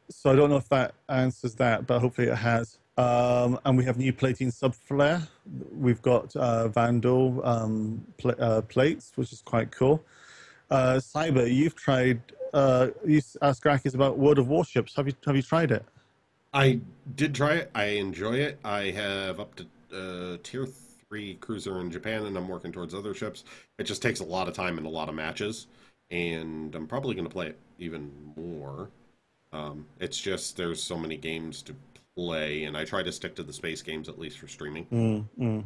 so 0.09 0.33
I 0.33 0.37
don't 0.37 0.51
know 0.51 0.57
if 0.57 0.69
that 0.71 0.95
answers 1.09 1.55
that, 1.57 1.87
but 1.87 2.01
hopefully 2.01 2.29
it 2.29 2.37
has. 2.37 2.79
Um, 2.99 3.59
and 3.65 3.79
we 3.79 3.85
have 3.85 3.97
new 3.97 4.13
plating 4.13 4.51
subflare. 4.51 5.27
We've 5.73 6.03
got 6.03 6.35
uh, 6.37 6.69
Vanduul 6.69 7.47
um, 7.47 8.05
pl- 8.19 8.35
uh, 8.39 8.63
plates, 8.63 9.13
which 9.15 9.33
is 9.33 9.41
quite 9.41 9.71
cool. 9.71 10.03
Uh, 10.71 10.95
Cyber, 10.95 11.53
you've 11.53 11.75
tried. 11.75 12.21
Uh, 12.55 12.89
you 13.05 13.21
asked 13.43 13.63
Grakis 13.63 13.95
about 13.95 14.19
World 14.19 14.39
of 14.39 14.49
Warships. 14.49 14.95
Have 14.97 15.07
you 15.07 15.15
have 15.27 15.37
you 15.37 15.43
tried 15.43 15.71
it? 15.71 15.85
I 16.53 16.81
did 17.17 17.35
try 17.35 17.55
it. 17.55 17.71
I 17.75 17.85
enjoy 17.85 18.35
it. 18.35 18.59
I 18.65 18.91
have 18.91 19.41
up 19.41 19.55
to 19.57 19.67
uh, 19.93 20.37
tier 20.43 20.67
three 20.67 21.35
cruiser 21.35 21.81
in 21.81 21.91
Japan, 21.91 22.27
and 22.27 22.37
I'm 22.37 22.49
working 22.49 22.73
towards 22.73 22.95
other 22.95 23.15
ships. 23.15 23.45
It 23.79 23.85
just 23.85 24.03
takes 24.03 24.21
a 24.21 24.25
lot 24.25 24.49
of 24.49 24.55
time 24.55 24.79
and 24.79 24.87
a 24.87 24.91
lot 24.91 25.09
of 25.09 25.15
matches, 25.15 25.67
and 26.11 26.75
I'm 26.75 26.87
probably 26.87 27.15
going 27.15 27.27
to 27.27 27.33
play 27.33 27.49
it 27.49 27.59
even 27.79 28.11
more. 28.37 28.89
Um, 29.53 29.87
it's 29.99 30.19
just 30.19 30.57
there's 30.57 30.83
so 30.83 30.97
many 30.97 31.17
games 31.17 31.63
to 31.63 31.75
play, 32.17 32.65
and 32.65 32.77
I 32.77 32.85
try 32.85 33.03
to 33.03 33.13
stick 33.13 33.35
to 33.37 33.43
the 33.43 33.53
space 33.53 33.83
games 33.83 34.09
at 34.09 34.19
least 34.19 34.39
for 34.39 34.47
streaming. 34.47 34.87
Mm, 34.87 35.25
mm. 35.39 35.65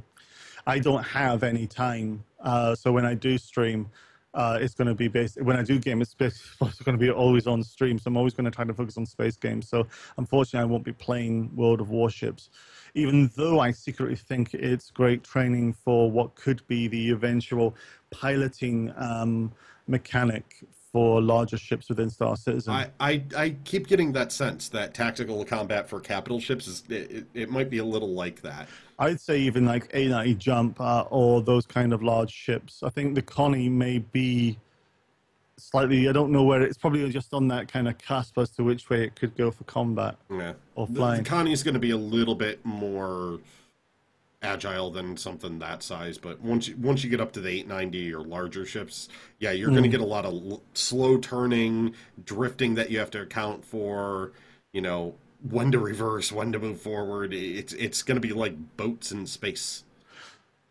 I 0.66 0.78
don't 0.78 1.02
have 1.02 1.42
any 1.42 1.66
time, 1.66 2.24
uh, 2.40 2.74
so 2.74 2.90
when 2.92 3.04
I 3.04 3.12
do 3.14 3.36
stream, 3.36 3.90
uh, 4.34 4.58
it's 4.60 4.74
going 4.74 4.88
to 4.88 4.94
be 4.94 5.08
based. 5.08 5.40
When 5.40 5.56
I 5.56 5.62
do 5.62 5.78
game, 5.78 6.02
it's, 6.02 6.14
going 6.14 6.74
to 6.86 6.98
be 6.98 7.10
always 7.10 7.46
on 7.46 7.62
stream. 7.62 7.98
So 7.98 8.08
I'm 8.08 8.16
always 8.16 8.34
going 8.34 8.44
to 8.44 8.50
try 8.50 8.64
to 8.64 8.74
focus 8.74 8.98
on 8.98 9.06
space 9.06 9.36
games. 9.36 9.68
So 9.68 9.86
unfortunately, 10.18 10.68
I 10.68 10.70
won't 10.70 10.84
be 10.84 10.92
playing 10.92 11.54
World 11.54 11.80
of 11.80 11.90
Warships, 11.90 12.50
even 12.94 13.30
though 13.36 13.60
I 13.60 13.70
secretly 13.70 14.16
think 14.16 14.54
it's 14.54 14.90
great 14.90 15.22
training 15.22 15.72
for 15.72 16.10
what 16.10 16.34
could 16.34 16.66
be 16.66 16.88
the 16.88 17.10
eventual 17.10 17.76
piloting 18.10 18.92
um, 18.96 19.52
mechanic 19.86 20.64
for 20.94 21.20
larger 21.20 21.58
ships 21.58 21.88
within 21.88 22.08
Star 22.08 22.36
Citizen. 22.36 22.72
I, 22.72 22.88
I, 23.00 23.22
I 23.36 23.56
keep 23.64 23.88
getting 23.88 24.12
that 24.12 24.30
sense 24.30 24.68
that 24.68 24.94
tactical 24.94 25.44
combat 25.44 25.88
for 25.88 25.98
capital 25.98 26.38
ships 26.38 26.68
is 26.68 26.84
it, 26.88 27.26
it 27.34 27.50
might 27.50 27.68
be 27.68 27.78
a 27.78 27.84
little 27.84 28.10
like 28.10 28.42
that. 28.42 28.68
I'd 29.00 29.20
say 29.20 29.40
even 29.40 29.66
like 29.66 29.90
890 29.92 30.34
Jump 30.36 30.80
uh, 30.80 31.04
or 31.10 31.42
those 31.42 31.66
kind 31.66 31.92
of 31.92 32.04
large 32.04 32.30
ships. 32.30 32.84
I 32.84 32.90
think 32.90 33.16
the 33.16 33.22
Connie 33.22 33.68
may 33.68 33.98
be 33.98 34.56
slightly. 35.56 36.08
I 36.08 36.12
don't 36.12 36.30
know 36.30 36.44
where 36.44 36.62
it's 36.62 36.78
probably 36.78 37.10
just 37.10 37.34
on 37.34 37.48
that 37.48 37.66
kind 37.66 37.88
of 37.88 37.98
cusp 37.98 38.38
as 38.38 38.50
to 38.50 38.62
which 38.62 38.88
way 38.88 39.02
it 39.02 39.16
could 39.16 39.36
go 39.36 39.50
for 39.50 39.64
combat. 39.64 40.14
Yeah, 40.30 40.52
or 40.76 40.86
flying. 40.86 41.24
The, 41.24 41.42
the 41.42 41.50
is 41.50 41.64
going 41.64 41.74
to 41.74 41.80
be 41.80 41.90
a 41.90 41.96
little 41.96 42.36
bit 42.36 42.64
more 42.64 43.40
agile 44.44 44.90
than 44.90 45.16
something 45.16 45.58
that 45.58 45.82
size. 45.82 46.18
But 46.18 46.40
once 46.40 46.68
you, 46.68 46.76
once 46.76 47.02
you 47.02 47.10
get 47.10 47.20
up 47.20 47.32
to 47.32 47.40
the 47.40 47.48
890 47.48 48.14
or 48.14 48.20
larger 48.22 48.64
ships, 48.66 49.08
yeah, 49.38 49.50
you're 49.50 49.70
mm. 49.70 49.72
going 49.72 49.84
to 49.84 49.88
get 49.88 50.00
a 50.00 50.06
lot 50.06 50.24
of 50.24 50.34
l- 50.34 50.62
slow 50.74 51.18
turning, 51.18 51.94
drifting 52.24 52.74
that 52.74 52.90
you 52.90 52.98
have 52.98 53.10
to 53.12 53.22
account 53.22 53.64
for. 53.64 54.32
You 54.72 54.82
know 54.82 55.14
when 55.50 55.70
to 55.72 55.78
reverse, 55.78 56.32
when 56.32 56.52
to 56.52 56.58
move 56.58 56.80
forward. 56.80 57.34
It's 57.34 57.72
it's 57.74 58.02
going 58.02 58.16
to 58.16 58.26
be 58.26 58.32
like 58.32 58.76
boats 58.76 59.12
in 59.12 59.26
space. 59.26 59.84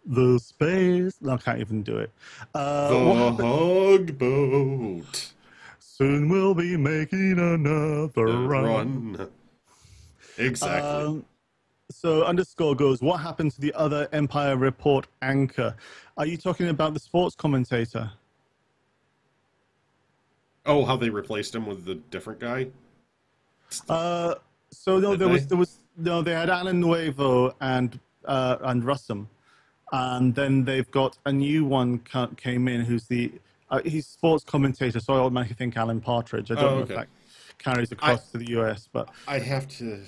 The 0.06 0.40
space. 0.40 1.16
No, 1.22 1.34
I 1.34 1.38
can't 1.38 1.60
even 1.60 1.84
do 1.84 1.98
it. 1.98 2.12
Uh, 2.54 2.90
the 3.36 3.46
hug 3.46 4.18
boat. 4.18 5.34
Soon 5.80 6.28
we'll 6.28 6.56
be 6.56 6.76
making 6.76 7.40
another 7.40 8.26
run. 8.26 9.14
run. 9.14 9.30
Exactly. 10.38 10.90
Um, 10.90 11.26
so 11.94 12.24
underscore 12.24 12.76
goes, 12.76 13.02
what 13.02 13.18
happened 13.18 13.52
to 13.52 13.62
the 13.62 13.74
other 13.74 14.08
Empire 14.12 14.58
Report 14.58 15.08
anchor? 15.22 15.76
Are 16.18 16.26
you 16.26 16.38
talking 16.38 16.70
about 16.70 16.94
the 16.94 17.00
sports 17.00 17.36
commentator? 17.36 18.12
Oh, 20.66 20.86
how 20.86 20.96
they 20.96 21.10
replaced 21.10 21.54
him 21.54 21.66
with 21.66 21.86
the 21.86 21.96
different 21.96 22.40
guy? 22.40 22.68
Uh, 23.90 24.36
so 24.72 25.00
no, 25.00 25.12
Did 25.12 25.20
there 25.20 25.28
they? 25.28 25.34
was 25.34 25.48
there 25.48 25.58
was 25.58 25.78
no, 25.98 26.22
they 26.22 26.34
had 26.34 26.50
Alan 26.50 26.80
Nuevo 26.80 27.56
and 27.62 28.00
uh, 28.26 28.58
and 28.62 28.84
Russum, 28.84 29.28
and 29.92 30.34
then 30.34 30.64
they've 30.64 30.90
got 30.92 31.18
a 31.26 31.32
new 31.32 31.66
one 31.66 32.00
came 32.38 32.68
in 32.68 32.82
who's 32.82 33.06
the 33.08 33.32
uh, 33.70 33.82
he's 33.84 34.08
sports 34.08 34.44
commentator. 34.44 35.00
So 35.00 35.14
I 35.14 35.18
automatically 35.18 35.56
think 35.56 35.76
Alan 35.76 36.02
Partridge. 36.02 36.52
I 36.52 36.56
don't 36.56 36.64
oh, 36.64 36.68
know 36.70 36.82
okay. 36.84 36.94
if 36.94 37.00
that 37.00 37.08
carries 37.58 37.92
across 37.92 38.30
I, 38.30 38.32
to 38.32 38.38
the 38.46 38.60
US, 38.60 38.88
but 38.92 39.10
I 39.28 39.40
have 39.40 39.68
to. 39.80 40.02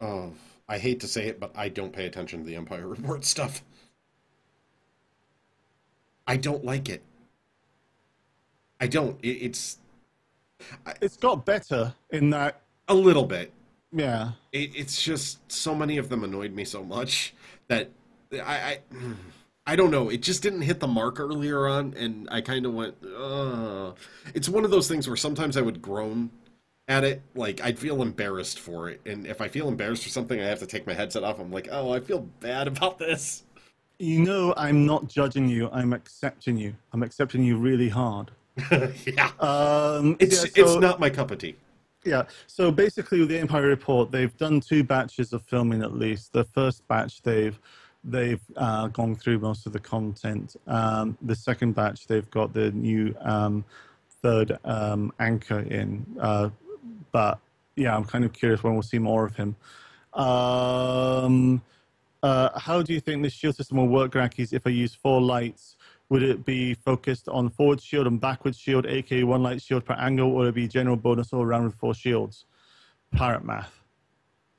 Oh, 0.00 0.32
I 0.68 0.78
hate 0.78 1.00
to 1.00 1.08
say 1.08 1.26
it, 1.28 1.38
but 1.38 1.52
I 1.54 1.68
don't 1.68 1.92
pay 1.92 2.06
attention 2.06 2.40
to 2.40 2.46
the 2.46 2.56
Empire 2.56 2.86
Report 2.88 3.24
stuff. 3.24 3.62
I 6.26 6.36
don't 6.36 6.64
like 6.64 6.88
it. 6.88 7.02
I 8.80 8.86
don't. 8.88 9.18
It, 9.22 9.28
it's. 9.28 9.78
I, 10.84 10.94
it's 11.00 11.16
got 11.16 11.44
better 11.44 11.94
in 12.10 12.30
that. 12.30 12.62
A 12.88 12.94
little 12.94 13.24
bit. 13.24 13.52
Yeah. 13.92 14.32
It, 14.52 14.74
it's 14.74 15.02
just 15.02 15.50
so 15.50 15.74
many 15.74 15.98
of 15.98 16.08
them 16.08 16.24
annoyed 16.24 16.52
me 16.52 16.64
so 16.64 16.82
much 16.84 17.34
that 17.68 17.90
I, 18.32 18.38
I. 18.38 18.78
I 19.68 19.74
don't 19.74 19.90
know. 19.90 20.08
It 20.10 20.22
just 20.22 20.42
didn't 20.42 20.62
hit 20.62 20.78
the 20.78 20.86
mark 20.86 21.18
earlier 21.18 21.66
on, 21.66 21.94
and 21.96 22.28
I 22.30 22.40
kind 22.40 22.66
of 22.66 22.74
went. 22.74 22.94
Ugh. 23.04 23.96
It's 24.34 24.48
one 24.48 24.64
of 24.64 24.70
those 24.70 24.88
things 24.88 25.08
where 25.08 25.16
sometimes 25.16 25.56
I 25.56 25.60
would 25.60 25.82
groan 25.82 26.30
at 26.88 27.04
it, 27.04 27.22
like 27.34 27.60
I'd 27.62 27.78
feel 27.78 28.02
embarrassed 28.02 28.58
for 28.58 28.88
it. 28.88 29.00
And 29.06 29.26
if 29.26 29.40
I 29.40 29.48
feel 29.48 29.68
embarrassed 29.68 30.04
for 30.04 30.10
something, 30.10 30.40
I 30.40 30.44
have 30.44 30.60
to 30.60 30.66
take 30.66 30.86
my 30.86 30.94
headset 30.94 31.24
off. 31.24 31.38
I'm 31.38 31.50
like, 31.50 31.68
oh, 31.70 31.92
I 31.92 32.00
feel 32.00 32.20
bad 32.40 32.68
about 32.68 32.98
this. 32.98 33.42
You 33.98 34.20
know, 34.20 34.54
I'm 34.56 34.84
not 34.84 35.08
judging 35.08 35.48
you. 35.48 35.70
I'm 35.72 35.92
accepting 35.92 36.56
you. 36.56 36.74
I'm 36.92 37.02
accepting 37.02 37.42
you 37.42 37.56
really 37.56 37.88
hard. 37.88 38.30
yeah. 38.70 39.30
Um, 39.40 40.16
it's 40.20 40.36
yeah, 40.36 40.64
so, 40.64 40.72
it's 40.72 40.76
not 40.76 41.00
my 41.00 41.10
cup 41.10 41.30
of 41.30 41.38
tea. 41.38 41.56
Yeah. 42.04 42.24
So 42.46 42.70
basically, 42.70 43.20
with 43.20 43.30
the 43.30 43.38
Empire 43.38 43.66
Report, 43.66 44.12
they've 44.12 44.36
done 44.36 44.60
two 44.60 44.84
batches 44.84 45.32
of 45.32 45.42
filming 45.42 45.82
at 45.82 45.94
least. 45.94 46.32
The 46.32 46.44
first 46.44 46.86
batch, 46.88 47.22
they've 47.22 47.58
they've 48.04 48.40
uh, 48.56 48.86
gone 48.88 49.16
through 49.16 49.40
most 49.40 49.66
of 49.66 49.72
the 49.72 49.80
content. 49.80 50.56
Um, 50.66 51.18
the 51.22 51.34
second 51.34 51.74
batch, 51.74 52.06
they've 52.06 52.30
got 52.30 52.52
the 52.52 52.70
new 52.70 53.14
um, 53.22 53.64
third 54.22 54.58
um, 54.64 55.12
anchor 55.18 55.60
in. 55.60 56.06
Uh, 56.20 56.50
but 57.12 57.38
yeah, 57.76 57.96
I'm 57.96 58.04
kind 58.04 58.24
of 58.24 58.32
curious 58.32 58.62
when 58.62 58.72
we'll 58.74 58.82
see 58.82 58.98
more 58.98 59.26
of 59.26 59.36
him. 59.36 59.56
Um, 60.14 61.62
uh, 62.22 62.58
how 62.58 62.82
do 62.82 62.92
you 62.92 63.00
think 63.00 63.22
this 63.22 63.32
shield 63.32 63.54
system 63.56 63.76
will 63.76 63.88
work, 63.88 64.12
Grakis, 64.12 64.52
if 64.52 64.66
I 64.66 64.70
use 64.70 64.94
four 64.94 65.20
lights? 65.20 65.76
Would 66.08 66.22
it 66.22 66.44
be 66.44 66.74
focused 66.74 67.28
on 67.28 67.50
forward 67.50 67.80
shield 67.80 68.06
and 68.06 68.20
backward 68.20 68.54
shield, 68.54 68.86
aka 68.86 69.24
one 69.24 69.42
light 69.42 69.60
shield 69.60 69.84
per 69.84 69.94
angle, 69.94 70.30
or 70.30 70.36
would 70.36 70.48
it 70.48 70.54
be 70.54 70.68
general 70.68 70.96
bonus 70.96 71.32
all 71.32 71.42
around 71.42 71.64
with 71.64 71.74
four 71.74 71.94
shields? 71.94 72.44
Pirate 73.12 73.44
math. 73.44 73.80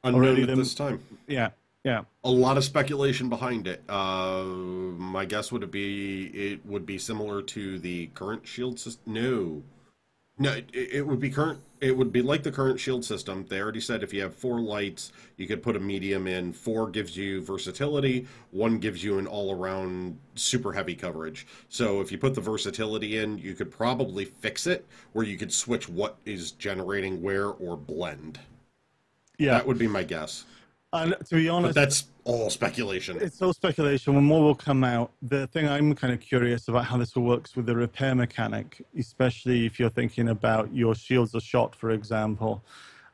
Unknown 0.04 0.42
at 0.42 0.48
them, 0.48 0.60
this 0.60 0.74
time. 0.74 1.02
Yeah, 1.26 1.50
yeah. 1.84 2.04
A 2.24 2.30
lot 2.30 2.58
of 2.58 2.64
speculation 2.64 3.30
behind 3.30 3.66
it. 3.66 3.82
Uh, 3.90 4.44
my 4.44 5.26
guess 5.26 5.52
would 5.52 5.64
it 5.64 5.72
be 5.72 6.26
it 6.28 6.66
would 6.66 6.86
be 6.86 6.98
similar 6.98 7.42
to 7.42 7.80
the 7.80 8.08
current 8.08 8.46
shield 8.46 8.80
system. 8.80 9.14
No, 9.14 9.64
no, 10.40 10.54
it, 10.54 10.70
it, 10.74 11.08
would 11.08 11.20
be 11.20 11.30
current. 11.30 11.60
It 11.82 11.98
would 11.98 12.12
be 12.12 12.22
like 12.22 12.44
the 12.44 12.52
current 12.52 12.80
shield 12.80 13.04
system. 13.04 13.46
They 13.50 13.60
already 13.60 13.80
said 13.80 14.04
if 14.04 14.14
you 14.14 14.22
have 14.22 14.36
four 14.36 14.60
lights, 14.60 15.12
you 15.36 15.48
could 15.48 15.64
put 15.64 15.76
a 15.76 15.80
medium 15.80 16.28
in. 16.28 16.54
Four 16.54 16.90
gives 16.90 17.18
you 17.18 17.42
versatility. 17.42 18.28
One 18.52 18.78
gives 18.78 19.04
you 19.04 19.18
an 19.18 19.28
all-around 19.28 20.20
super 20.36 20.74
heavy 20.74 20.96
coverage. 20.96 21.48
So 21.70 22.02
if 22.02 22.12
you 22.12 22.18
put 22.18 22.36
the 22.36 22.42
versatility 22.42 23.18
in, 23.18 23.38
you 23.40 23.54
could 23.56 23.72
probably 23.72 24.26
fix 24.26 24.68
it 24.68 24.86
where 25.14 25.26
you 25.26 25.38
could 25.38 25.54
switch 25.54 25.90
what 25.90 26.18
is 26.26 26.52
generating 26.52 27.22
where 27.22 27.48
or 27.48 27.76
blend. 27.76 28.40
Yeah, 29.38 29.54
that 29.54 29.68
would 29.68 29.78
be 29.78 29.88
my 29.88 30.04
guess. 30.04 30.46
And 30.94 31.16
to 31.26 31.36
be 31.36 31.48
But 31.48 31.54
honest, 31.54 31.76
that's 31.76 32.06
all 32.24 32.50
speculation. 32.50 33.18
it's 33.20 33.42
all 33.42 33.54
speculation. 33.54 34.16
When 34.16 34.24
more 34.24 34.42
will 34.42 34.56
come 34.56 34.84
out, 34.84 35.12
the 35.22 35.48
thing 35.48 35.68
I'm 35.68 35.94
kind 35.96 36.14
of 36.14 36.22
curious 36.22 36.70
about 36.70 36.86
how 36.86 36.98
this 36.98 37.16
all 37.18 37.24
works 37.24 37.56
with 37.56 37.66
the 37.66 37.76
repair 37.76 38.16
mechanic, 38.16 38.86
especially 38.98 39.66
if 39.66 39.80
you're 39.80 39.90
thinking 39.90 40.30
about 40.30 40.74
your 40.74 40.96
shields 40.96 41.36
are 41.36 41.42
shot, 41.42 41.76
for 41.76 41.92
example. 41.92 42.64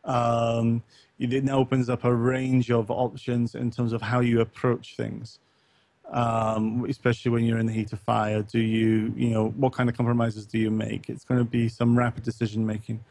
Um, 0.06 0.84
it 1.18 1.44
now 1.44 1.58
opens 1.58 1.89
up 1.89 2.03
a 2.03 2.13
range 2.13 2.70
of 2.70 2.92
options 2.92 3.56
in 3.56 3.72
terms 3.72 3.94
of 3.94 4.01
how 4.01 4.20
you 4.20 4.42
approach 4.42 4.96
things. 4.96 5.39
Um, 6.12 6.86
especially 6.88 7.32
when 7.32 7.44
you're 7.46 7.58
in 7.58 7.65
the 7.65 7.74
heat 7.74 7.92
of 7.94 8.00
fire, 8.01 8.44
do 8.44 8.60
you, 8.60 9.13
you 9.15 9.30
know, 9.30 9.48
what 9.50 9.74
kind 9.74 9.89
of 9.89 9.98
compromises 9.98 10.46
do 10.46 10.60
you 10.60 10.70
make? 10.70 11.10
It's 11.10 11.24
going 11.24 11.39
to 11.39 11.46
be 11.46 11.70
some 11.70 11.98
rapid 11.98 12.24
decision 12.24 12.68
making. 12.68 13.03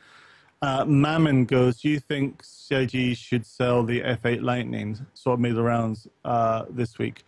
Uh, 0.63 0.85
Mammon 0.85 1.45
goes, 1.45 1.81
Do 1.81 1.89
you 1.89 1.99
think 1.99 2.41
CIG 2.45 3.17
should 3.17 3.45
sell 3.45 3.83
the 3.83 4.01
F8 4.01 4.43
Lightning? 4.43 4.97
Sort 5.15 5.35
of 5.35 5.41
made 5.41 5.57
the 5.57 5.63
rounds 5.63 6.07
uh, 6.25 6.67
this 6.71 6.99
week. 6.99 7.25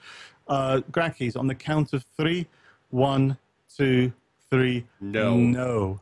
Uh, 0.47 0.81
Grakis, 0.93 1.37
on 1.37 1.49
the 1.49 1.55
count 1.55 1.93
of 1.95 2.05
three, 2.17 2.47
one, 2.91 3.37
two, 3.77 4.13
three. 4.51 4.87
No. 5.01 5.37
No. 5.37 6.01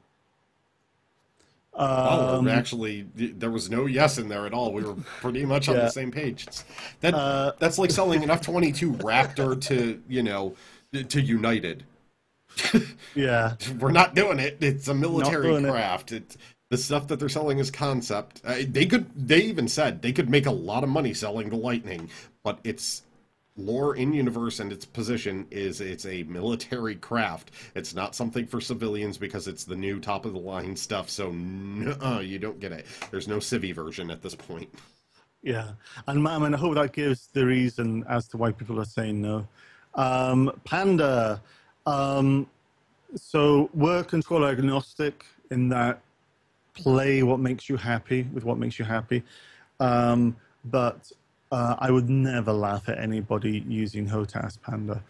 Oh, 1.75 2.39
Um, 2.41 2.49
actually, 2.49 3.07
there 3.15 3.51
was 3.51 3.71
no 3.71 3.87
yes 3.87 4.19
in 4.19 4.29
there 4.29 4.45
at 4.45 4.53
all. 4.53 4.75
We 4.75 4.83
were 4.83 4.95
pretty 5.23 5.47
much 5.47 5.71
on 5.71 5.77
Yeah. 5.77 5.85
the 5.85 5.91
same 5.91 6.11
page. 6.11 6.43
It's- 6.43 6.65
that 7.01 7.15
Uh, 7.15 7.53
that's 7.59 7.79
like 7.79 7.91
selling 7.91 8.23
an 8.23 8.29
F 8.31 8.43
twenty 8.43 8.73
two 8.73 8.93
Raptor 8.93 9.59
to 9.69 10.03
you 10.07 10.23
know 10.23 10.55
to 10.93 11.21
United. 11.23 11.85
yeah. 13.15 13.55
We're 13.81 13.91
not 13.91 14.15
doing 14.15 14.39
it. 14.39 14.59
It's 14.61 14.89
a 14.89 14.95
military 14.95 15.55
it. 15.55 15.63
craft. 15.65 16.13
It. 16.13 16.37
The 16.73 16.79
stuff 16.79 17.07
that 17.09 17.21
they're 17.21 17.29
selling 17.29 17.59
is 17.59 17.71
concept. 17.71 18.41
Uh, 18.47 18.61
they 18.67 18.87
could. 18.87 19.05
They 19.15 19.43
even 19.43 19.69
said 19.69 20.01
they 20.01 20.11
could 20.11 20.31
make 20.31 20.47
a 20.47 20.51
lot 20.51 20.83
of 20.83 20.89
money 20.89 21.13
selling 21.13 21.51
the 21.51 21.57
Lightning, 21.57 22.09
but 22.43 22.61
it's 22.65 23.03
lore 23.59 23.95
in 23.95 24.15
universe 24.15 24.59
and 24.59 24.73
its 24.73 24.87
position 24.87 25.47
is 25.51 25.83
it's 25.83 26.07
a 26.07 26.23
military 26.23 26.95
craft. 26.95 27.51
It's 27.75 27.95
not 27.95 28.15
something 28.15 28.47
for 28.47 28.59
civilians 28.59 29.19
because 29.19 29.49
it's 29.49 29.65
the 29.65 29.77
new 29.77 30.01
top 30.01 30.25
of 30.25 30.33
the 30.33 30.39
line 30.39 30.75
stuff. 30.75 31.11
So 31.11 31.31
no, 31.31 32.21
you 32.21 32.39
don't 32.39 32.59
get 32.59 32.73
it. 32.73 32.87
There's 33.11 33.29
no 33.29 33.37
civvy 33.37 33.75
version 33.75 34.11
at 34.11 34.23
this 34.23 34.35
point. 34.35 34.71
Yeah, 35.43 35.73
and 36.09 36.23
Mammon, 36.23 36.55
I 36.55 36.57
hope 36.57 36.77
that 36.77 36.95
gives 36.95 37.27
the 37.35 37.45
reason 37.45 38.03
as 38.09 38.29
to 38.29 38.39
why 38.39 38.51
people 38.51 38.81
are 38.81 38.87
saying 38.87 39.21
no. 39.21 39.47
Um, 39.95 40.59
Panda, 40.65 41.43
um, 41.85 42.47
so 43.15 43.69
we're 43.75 44.05
control 44.05 44.47
agnostic 44.47 45.27
in 45.51 45.69
that 45.69 46.01
play 46.75 47.23
what 47.23 47.41
makes 47.41 47.69
you 47.69 47.77
happy 47.77 48.23
with 48.33 48.45
what 48.45 48.59
makes 48.59 48.79
you 48.79 48.85
happy, 48.85 49.23
um, 49.81 50.37
but 50.65 51.11
uh, 51.51 51.77
I 51.79 51.91
would 51.91 52.09
never 52.09 52.53
laugh 52.53 52.89
at 52.89 52.99
anybody 52.99 53.65
using 53.69 54.07
HOTAS 54.09 54.61
Panda, 54.63 55.03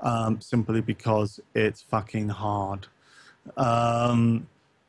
um, 0.00 0.40
simply 0.40 0.80
because 0.80 1.40
it's 1.54 1.82
fucking 1.82 2.28
hard. 2.28 2.86
Um, 3.56 4.46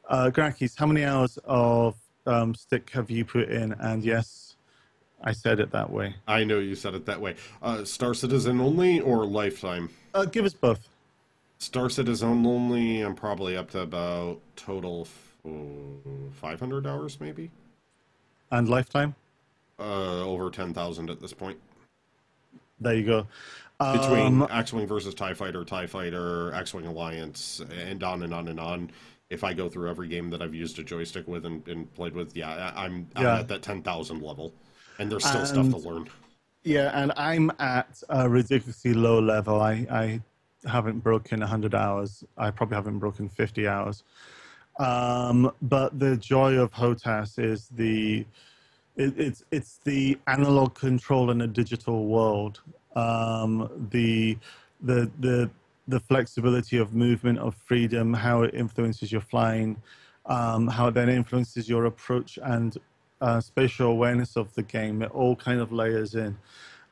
uh, 0.07 0.29
Grakis, 0.31 0.77
how 0.77 0.85
many 0.85 1.05
hours 1.05 1.39
of 1.45 1.95
um, 2.27 2.53
stick 2.53 2.91
have 2.91 3.09
you 3.09 3.25
put 3.25 3.49
in? 3.49 3.73
And 3.73 4.03
yes, 4.03 4.55
I 5.23 5.31
said 5.31 5.59
it 5.59 5.71
that 5.71 5.89
way. 5.89 6.15
I 6.27 6.43
know 6.43 6.59
you 6.59 6.75
said 6.75 6.93
it 6.93 7.05
that 7.05 7.19
way. 7.19 7.35
Uh, 7.61 7.83
Star 7.83 8.13
Citizen 8.13 8.61
only 8.61 8.99
or 8.99 9.25
Lifetime? 9.25 9.89
Uh, 10.13 10.25
give 10.25 10.45
us 10.45 10.53
both. 10.53 10.87
Star 11.57 11.89
Citizen 11.89 12.45
only. 12.45 13.01
I'm 13.01 13.15
probably 13.15 13.57
up 13.57 13.71
to 13.71 13.81
about 13.81 14.39
total 14.55 15.07
500 16.33 16.87
hours, 16.87 17.19
maybe. 17.19 17.51
And 18.51 18.67
lifetime. 18.69 19.15
Uh, 19.79 20.23
over 20.25 20.49
10,000 20.49 21.09
at 21.09 21.21
this 21.21 21.33
point. 21.33 21.57
There 22.79 22.95
you 22.95 23.05
go. 23.05 23.27
Between 23.79 24.41
Um, 24.41 24.47
X-wing 24.51 24.87
versus 24.87 25.13
Tie 25.13 25.33
Fighter, 25.33 25.63
Tie 25.63 25.87
Fighter, 25.87 26.53
X-wing 26.53 26.85
Alliance, 26.85 27.61
and 27.71 28.03
on 28.03 28.23
and 28.23 28.33
on 28.33 28.47
and 28.49 28.59
on. 28.59 28.91
If 29.29 29.43
I 29.43 29.53
go 29.53 29.69
through 29.69 29.89
every 29.89 30.07
game 30.07 30.29
that 30.31 30.41
I've 30.41 30.55
used 30.55 30.79
a 30.79 30.83
joystick 30.83 31.27
with 31.27 31.45
and, 31.45 31.65
and 31.67 31.93
played 31.93 32.13
with, 32.13 32.35
yeah, 32.35 32.73
I'm, 32.75 33.07
I'm 33.15 33.23
Yeah. 33.23 33.39
at 33.39 33.47
that 33.49 33.61
10,000 33.61 34.21
level, 34.21 34.51
and 34.97 35.09
there's 35.11 35.23
still 35.25 35.45
stuff 35.45 35.69
to 35.69 35.77
learn. 35.77 36.09
yeah, 36.63 36.89
and 36.93 37.13
I'm 37.15 37.51
at 37.59 38.01
a 38.09 38.27
ridiculously 38.27 38.93
low 38.93 39.19
level. 39.19 39.61
I, 39.61 39.85
I 39.89 40.21
haven't 40.67 40.99
broken 40.99 41.39
100 41.39 41.73
hours. 41.75 42.23
I 42.37 42.51
probably 42.51 42.75
haven't 42.75 42.99
broken 42.99 43.29
50 43.29 43.67
hours. 43.67 44.03
Um, 44.79 45.51
but 45.61 45.99
the 45.99 46.15
joy 46.17 46.55
of 46.55 46.71
HOTAS 46.71 47.37
is 47.37 47.67
the 47.69 48.25
it, 48.95 49.13
it's 49.17 49.43
it's 49.51 49.79
the 49.83 50.17
analog 50.27 50.73
control 50.73 51.31
in 51.31 51.41
a 51.41 51.47
digital 51.47 52.07
world. 52.07 52.61
Um, 52.95 53.87
the 53.91 54.37
the 54.81 55.11
the 55.19 55.49
the 55.87 55.99
flexibility 55.99 56.77
of 56.77 56.93
movement 56.93 57.39
of 57.39 57.55
freedom, 57.55 58.13
how 58.13 58.43
it 58.43 58.53
influences 58.53 59.11
your 59.11 59.21
flying, 59.21 59.75
um, 60.27 60.67
how 60.67 60.87
it 60.87 60.93
then 60.93 61.09
influences 61.09 61.67
your 61.67 61.85
approach 61.85 62.39
and 62.43 62.77
uh, 63.21 63.41
spatial 63.41 63.87
awareness 63.87 64.37
of 64.37 64.53
the 64.53 64.63
game. 64.63 65.01
It 65.01 65.11
all 65.11 65.35
kind 65.35 65.59
of 65.59 65.71
layers 65.71 66.15
in. 66.15 66.37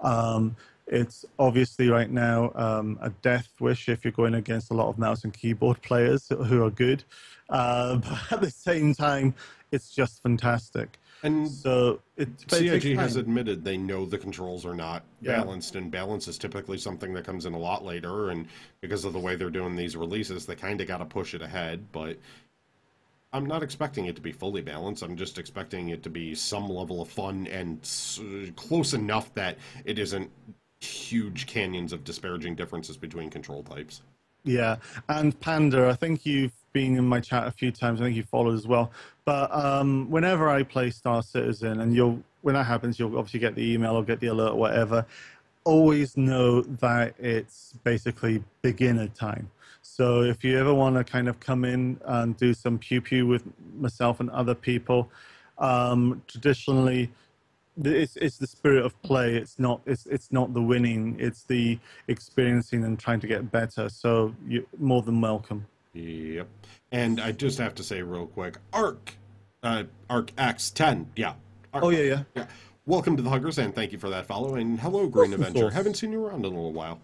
Um, 0.01 0.55
it's 0.87 1.25
obviously 1.37 1.89
right 1.89 2.09
now 2.09 2.51
um, 2.55 2.97
a 3.01 3.09
death 3.09 3.49
wish 3.59 3.89
if 3.89 4.05
you're 4.05 4.11
going 4.11 4.35
against 4.35 4.71
a 4.71 4.73
lot 4.73 4.87
of 4.87 4.97
mouse 4.97 5.23
and 5.23 5.33
keyboard 5.33 5.81
players 5.81 6.27
who 6.29 6.63
are 6.63 6.71
good, 6.71 7.03
uh, 7.49 7.95
but 7.97 8.31
at 8.31 8.41
the 8.41 8.51
same 8.51 8.93
time, 8.93 9.35
it's 9.71 9.89
just 9.89 10.23
fantastic. 10.23 10.97
And 11.23 11.47
So 11.49 11.99
it, 12.15 12.29
CIG 12.49 12.95
has 12.95 13.15
admitted 13.15 13.63
they 13.63 13.77
know 13.77 14.05
the 14.05 14.17
controls 14.17 14.65
are 14.65 14.75
not 14.75 15.03
Yeah. 15.21 15.43
balanced, 15.43 15.75
and 15.75 15.91
balance 15.91 16.27
is 16.27 16.37
typically 16.37 16.77
something 16.77 17.13
that 17.13 17.25
comes 17.25 17.45
in 17.45 17.53
a 17.53 17.59
lot 17.59 17.83
later. 17.83 18.29
And 18.29 18.47
because 18.81 19.03
of 19.03 19.13
the 19.13 19.19
way 19.19 19.35
they're 19.35 19.49
doing 19.49 19.75
these 19.75 19.97
releases, 19.97 20.45
they 20.45 20.55
kind 20.55 20.79
of 20.79 20.87
got 20.87 20.99
to 20.99 21.05
push 21.05 21.33
it 21.33 21.41
ahead. 21.41 21.91
But 21.91 22.17
I'm 23.33 23.45
not 23.45 23.61
expecting 23.61 24.05
it 24.05 24.15
to 24.15 24.21
be 24.21 24.31
fully 24.31 24.61
balanced. 24.61 25.03
I'm 25.03 25.17
just 25.17 25.37
expecting 25.37 25.89
it 25.89 26.01
to 26.03 26.09
be 26.09 26.33
some 26.33 26.69
level 26.69 27.01
of 27.01 27.09
fun 27.09 27.45
and 27.47 27.81
close 28.55 28.93
enough 28.93 29.33
that 29.33 29.57
it 29.83 29.99
isn't 29.99 30.31
huge 30.79 31.47
canyons 31.47 31.93
of 31.93 32.03
disparaging 32.03 32.55
differences 32.55 32.97
between 32.97 33.29
control 33.29 33.63
types. 33.63 34.01
Yeah, 34.43 34.77
and 35.09 35.37
Panda, 35.39 35.89
I 35.89 35.93
think 35.93 36.25
you've 36.25 36.53
been 36.71 36.95
in 36.95 37.05
my 37.05 37.19
chat 37.19 37.47
a 37.47 37.51
few 37.51 37.71
times. 37.71 37.99
I 37.99 38.05
think 38.05 38.15
you 38.15 38.23
followed 38.23 38.53
as 38.53 38.67
well. 38.67 38.91
But 39.25 39.53
um, 39.53 40.09
whenever 40.09 40.49
I 40.49 40.63
play 40.63 40.89
Star 40.89 41.21
Citizen, 41.21 41.81
and 41.81 41.93
you'll 41.93 42.23
when 42.41 42.55
that 42.55 42.65
happens, 42.65 42.97
you'll 42.97 43.17
obviously 43.17 43.41
get 43.41 43.55
the 43.55 43.73
email 43.73 43.95
or 43.95 44.03
get 44.03 44.19
the 44.19 44.27
alert, 44.27 44.53
or 44.53 44.55
whatever. 44.55 45.05
Always 45.65 46.15
know 46.15 46.61
that 46.61 47.15
it's 47.19 47.73
basically 47.83 48.41
beginner 48.61 49.09
time. 49.09 49.51
So 49.81 50.21
if 50.21 50.43
you 50.43 50.57
ever 50.57 50.73
want 50.73 50.95
to 50.95 51.03
kind 51.03 51.27
of 51.27 51.39
come 51.41 51.65
in 51.65 51.99
and 52.05 52.37
do 52.37 52.53
some 52.53 52.77
pew 52.77 53.01
pew 53.01 53.27
with 53.27 53.43
myself 53.77 54.21
and 54.21 54.29
other 54.29 54.55
people, 54.55 55.09
um, 55.57 56.21
traditionally 56.27 57.09
it's 57.83 58.15
it's 58.17 58.37
the 58.37 58.47
spirit 58.47 58.85
of 58.85 58.99
play. 59.01 59.35
It's 59.35 59.59
not 59.59 59.81
it's 59.85 60.05
it's 60.05 60.31
not 60.31 60.53
the 60.53 60.61
winning. 60.61 61.15
It's 61.19 61.43
the 61.43 61.79
experiencing 62.07 62.83
and 62.83 62.99
trying 62.99 63.19
to 63.21 63.27
get 63.27 63.51
better. 63.51 63.89
So 63.89 64.33
you're 64.47 64.63
more 64.79 65.01
than 65.01 65.21
welcome. 65.21 65.65
Yep. 65.93 66.47
And 66.91 67.19
I 67.19 67.31
just 67.31 67.57
have 67.59 67.75
to 67.75 67.83
say 67.83 68.01
real 68.01 68.27
quick, 68.27 68.57
Arc, 68.73 69.15
uh, 69.63 69.83
Arc 70.09 70.35
X10, 70.35 71.07
yeah. 71.15 71.33
Arc, 71.73 71.83
Oh 71.83 71.89
yeah, 71.89 72.01
yeah. 72.03 72.23
yeah. 72.35 72.45
Welcome 72.85 73.17
to 73.17 73.23
the 73.23 73.29
Huggers, 73.29 73.57
and 73.57 73.75
thank 73.75 73.91
you 73.91 73.99
for 73.99 74.09
that 74.09 74.25
follow. 74.25 74.55
And 74.55 74.79
hello, 74.79 75.07
Green 75.07 75.33
Awesome 75.33 75.43
Avenger. 75.43 75.69
Haven't 75.69 75.95
seen 75.95 76.11
you 76.11 76.25
around 76.25 76.45
in 76.45 76.53
a 76.53 76.55
little 76.55 76.71
while. 76.71 76.99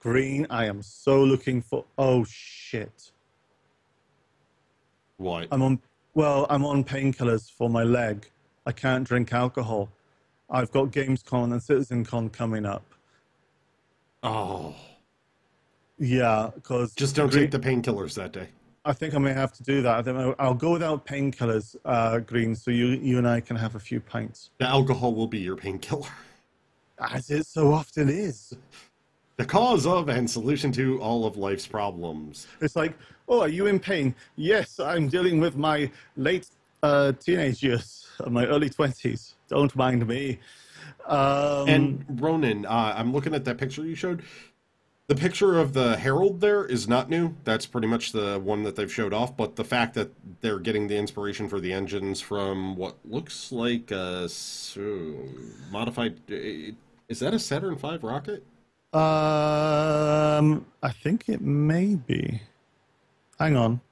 Green. 0.00 0.46
I 0.50 0.66
am 0.66 0.82
so 0.82 1.22
looking 1.22 1.62
for. 1.62 1.84
Oh 1.96 2.24
shit. 2.28 3.12
What? 5.16 5.48
I'm 5.50 5.62
on. 5.62 5.80
Well, 6.14 6.46
I'm 6.50 6.64
on 6.64 6.84
painkillers 6.84 7.50
for 7.50 7.70
my 7.70 7.84
leg. 7.84 8.28
I 8.66 8.72
can't 8.72 9.06
drink 9.06 9.32
alcohol. 9.32 9.88
I've 10.52 10.70
got 10.70 10.90
Gamescom 10.92 11.44
and 11.52 11.60
CitizenCon 11.60 12.32
coming 12.32 12.64
up. 12.66 12.84
oh, 14.22 14.74
Yeah, 15.98 16.50
because 16.54 16.94
just 16.94 17.16
don't 17.16 17.32
take 17.32 17.50
the 17.50 17.58
painkillers 17.58 18.14
that 18.14 18.32
day. 18.32 18.48
I 18.84 18.92
think 18.92 19.14
I 19.14 19.18
may 19.18 19.32
have 19.32 19.52
to 19.54 19.62
do 19.62 19.80
that. 19.82 19.98
I 19.98 20.02
think 20.02 20.18
I'll- 20.18 20.34
I'll 20.38 20.54
go 20.54 20.72
without 20.72 21.06
painkillers, 21.06 21.76
uh, 21.84 22.18
Green, 22.18 22.54
so 22.54 22.70
you 22.70 22.86
you 22.88 23.16
and 23.18 23.26
I 23.28 23.40
can 23.40 23.56
have 23.56 23.74
a 23.76 23.80
few 23.80 24.00
pints, 24.00 24.50
The 24.58 24.66
alcohol 24.66 25.14
will 25.14 25.26
be 25.28 25.38
your 25.38 25.56
painkiller. 25.56 26.08
as 26.98 27.30
it 27.30 27.46
so 27.46 27.72
often 27.72 28.08
is. 28.08 28.52
The 29.38 29.44
cause 29.46 29.86
of 29.86 30.08
and 30.08 30.30
solution 30.30 30.70
to 30.72 31.00
all 31.00 31.24
of 31.26 31.36
life's 31.36 31.66
problems. 31.66 32.46
It's 32.60 32.76
like, 32.76 32.92
oh, 33.28 33.40
are 33.40 33.48
you 33.48 33.66
in 33.66 33.80
pain? 33.80 34.14
Yes, 34.36 34.78
I'm 34.78 35.08
dealing 35.08 35.40
with 35.40 35.56
my 35.56 35.90
late 36.16 36.48
uh, 36.82 37.12
teenage 37.12 37.62
years, 37.62 38.06
uh, 38.20 38.28
my 38.28 38.44
early 38.46 38.68
twenties. 38.68 39.31
Don't 39.52 39.76
mind 39.76 40.06
me. 40.06 40.38
Um, 41.06 41.68
And 41.68 42.06
Ronan, 42.08 42.64
uh, 42.64 42.94
I'm 42.96 43.12
looking 43.12 43.34
at 43.34 43.44
that 43.44 43.58
picture 43.58 43.84
you 43.84 43.94
showed. 43.94 44.22
The 45.08 45.14
picture 45.14 45.58
of 45.58 45.74
the 45.74 45.98
Herald 45.98 46.40
there 46.40 46.64
is 46.64 46.88
not 46.88 47.10
new. 47.10 47.36
That's 47.44 47.66
pretty 47.66 47.86
much 47.86 48.12
the 48.12 48.40
one 48.42 48.62
that 48.62 48.76
they've 48.76 48.90
showed 48.90 49.12
off. 49.12 49.36
But 49.36 49.56
the 49.56 49.64
fact 49.64 49.92
that 49.92 50.10
they're 50.40 50.58
getting 50.58 50.88
the 50.88 50.96
inspiration 50.96 51.50
for 51.50 51.60
the 51.60 51.70
engines 51.70 52.22
from 52.22 52.76
what 52.76 52.96
looks 53.04 53.52
like 53.52 53.90
a 53.90 54.26
so, 54.30 55.18
modified. 55.70 56.18
Is 56.30 57.18
that 57.18 57.34
a 57.34 57.38
Saturn 57.38 57.76
V 57.76 57.98
rocket? 58.00 58.42
Um, 58.94 60.64
I 60.82 60.92
think 60.92 61.28
it 61.28 61.42
may 61.42 61.96
be. 61.96 62.40
Hang 63.38 63.54
on. 63.54 63.82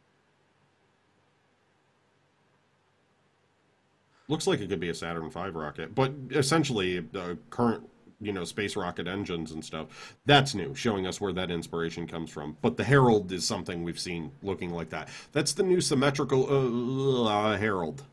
Looks 4.31 4.47
like 4.47 4.61
it 4.61 4.69
could 4.69 4.79
be 4.79 4.91
a 4.91 4.95
Saturn 4.95 5.29
V 5.29 5.51
rocket, 5.51 5.95
but 5.95 6.13
essentially, 6.31 7.01
the 7.01 7.37
current 7.51 7.89
you 8.21 8.33
know 8.33 8.45
space 8.45 8.77
rocket 8.77 9.09
engines 9.09 9.51
and 9.51 9.65
stuff. 9.65 10.15
That's 10.25 10.55
new 10.55 10.75
showing 10.75 11.07
us 11.07 11.21
where 11.21 11.33
that 11.33 11.51
inspiration 11.51 12.07
comes 12.07 12.31
from. 12.31 12.57
But 12.63 12.77
the 12.77 12.85
herald 12.85 13.33
is 13.33 13.47
something 13.47 13.83
we've 13.83 13.99
seen 13.99 14.31
looking 14.43 14.71
like 14.71 14.91
that. 14.91 15.09
That's 15.33 15.53
the 15.53 15.65
new 15.65 15.81
symmetrical 15.81 16.47
uh, 16.49 17.29
uh, 17.29 17.57
herald. 17.57 18.05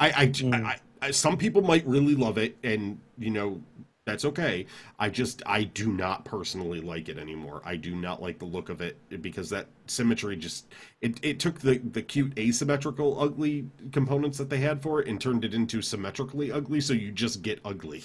I 0.00 0.22
I, 0.22 0.26
mm. 0.28 0.64
I 0.64 0.78
I, 1.02 1.10
some 1.10 1.36
people 1.36 1.60
might 1.60 1.86
really 1.86 2.14
love 2.14 2.38
it 2.38 2.56
and 2.62 2.98
you 3.18 3.30
know 3.30 3.60
that's 4.04 4.24
okay 4.24 4.66
i 4.98 5.08
just 5.08 5.42
i 5.46 5.62
do 5.62 5.92
not 5.92 6.24
personally 6.24 6.80
like 6.80 7.08
it 7.08 7.18
anymore 7.18 7.62
i 7.64 7.76
do 7.76 7.94
not 7.94 8.20
like 8.20 8.38
the 8.38 8.44
look 8.44 8.68
of 8.68 8.80
it 8.80 8.96
because 9.22 9.48
that 9.48 9.66
symmetry 9.86 10.36
just 10.36 10.66
it, 11.00 11.18
it 11.22 11.38
took 11.38 11.60
the 11.60 11.78
the 11.78 12.02
cute 12.02 12.36
asymmetrical 12.38 13.20
ugly 13.20 13.64
components 13.92 14.38
that 14.38 14.50
they 14.50 14.58
had 14.58 14.82
for 14.82 15.00
it 15.00 15.08
and 15.08 15.20
turned 15.20 15.44
it 15.44 15.54
into 15.54 15.80
symmetrically 15.80 16.50
ugly 16.50 16.80
so 16.80 16.92
you 16.92 17.12
just 17.12 17.42
get 17.42 17.60
ugly 17.64 18.02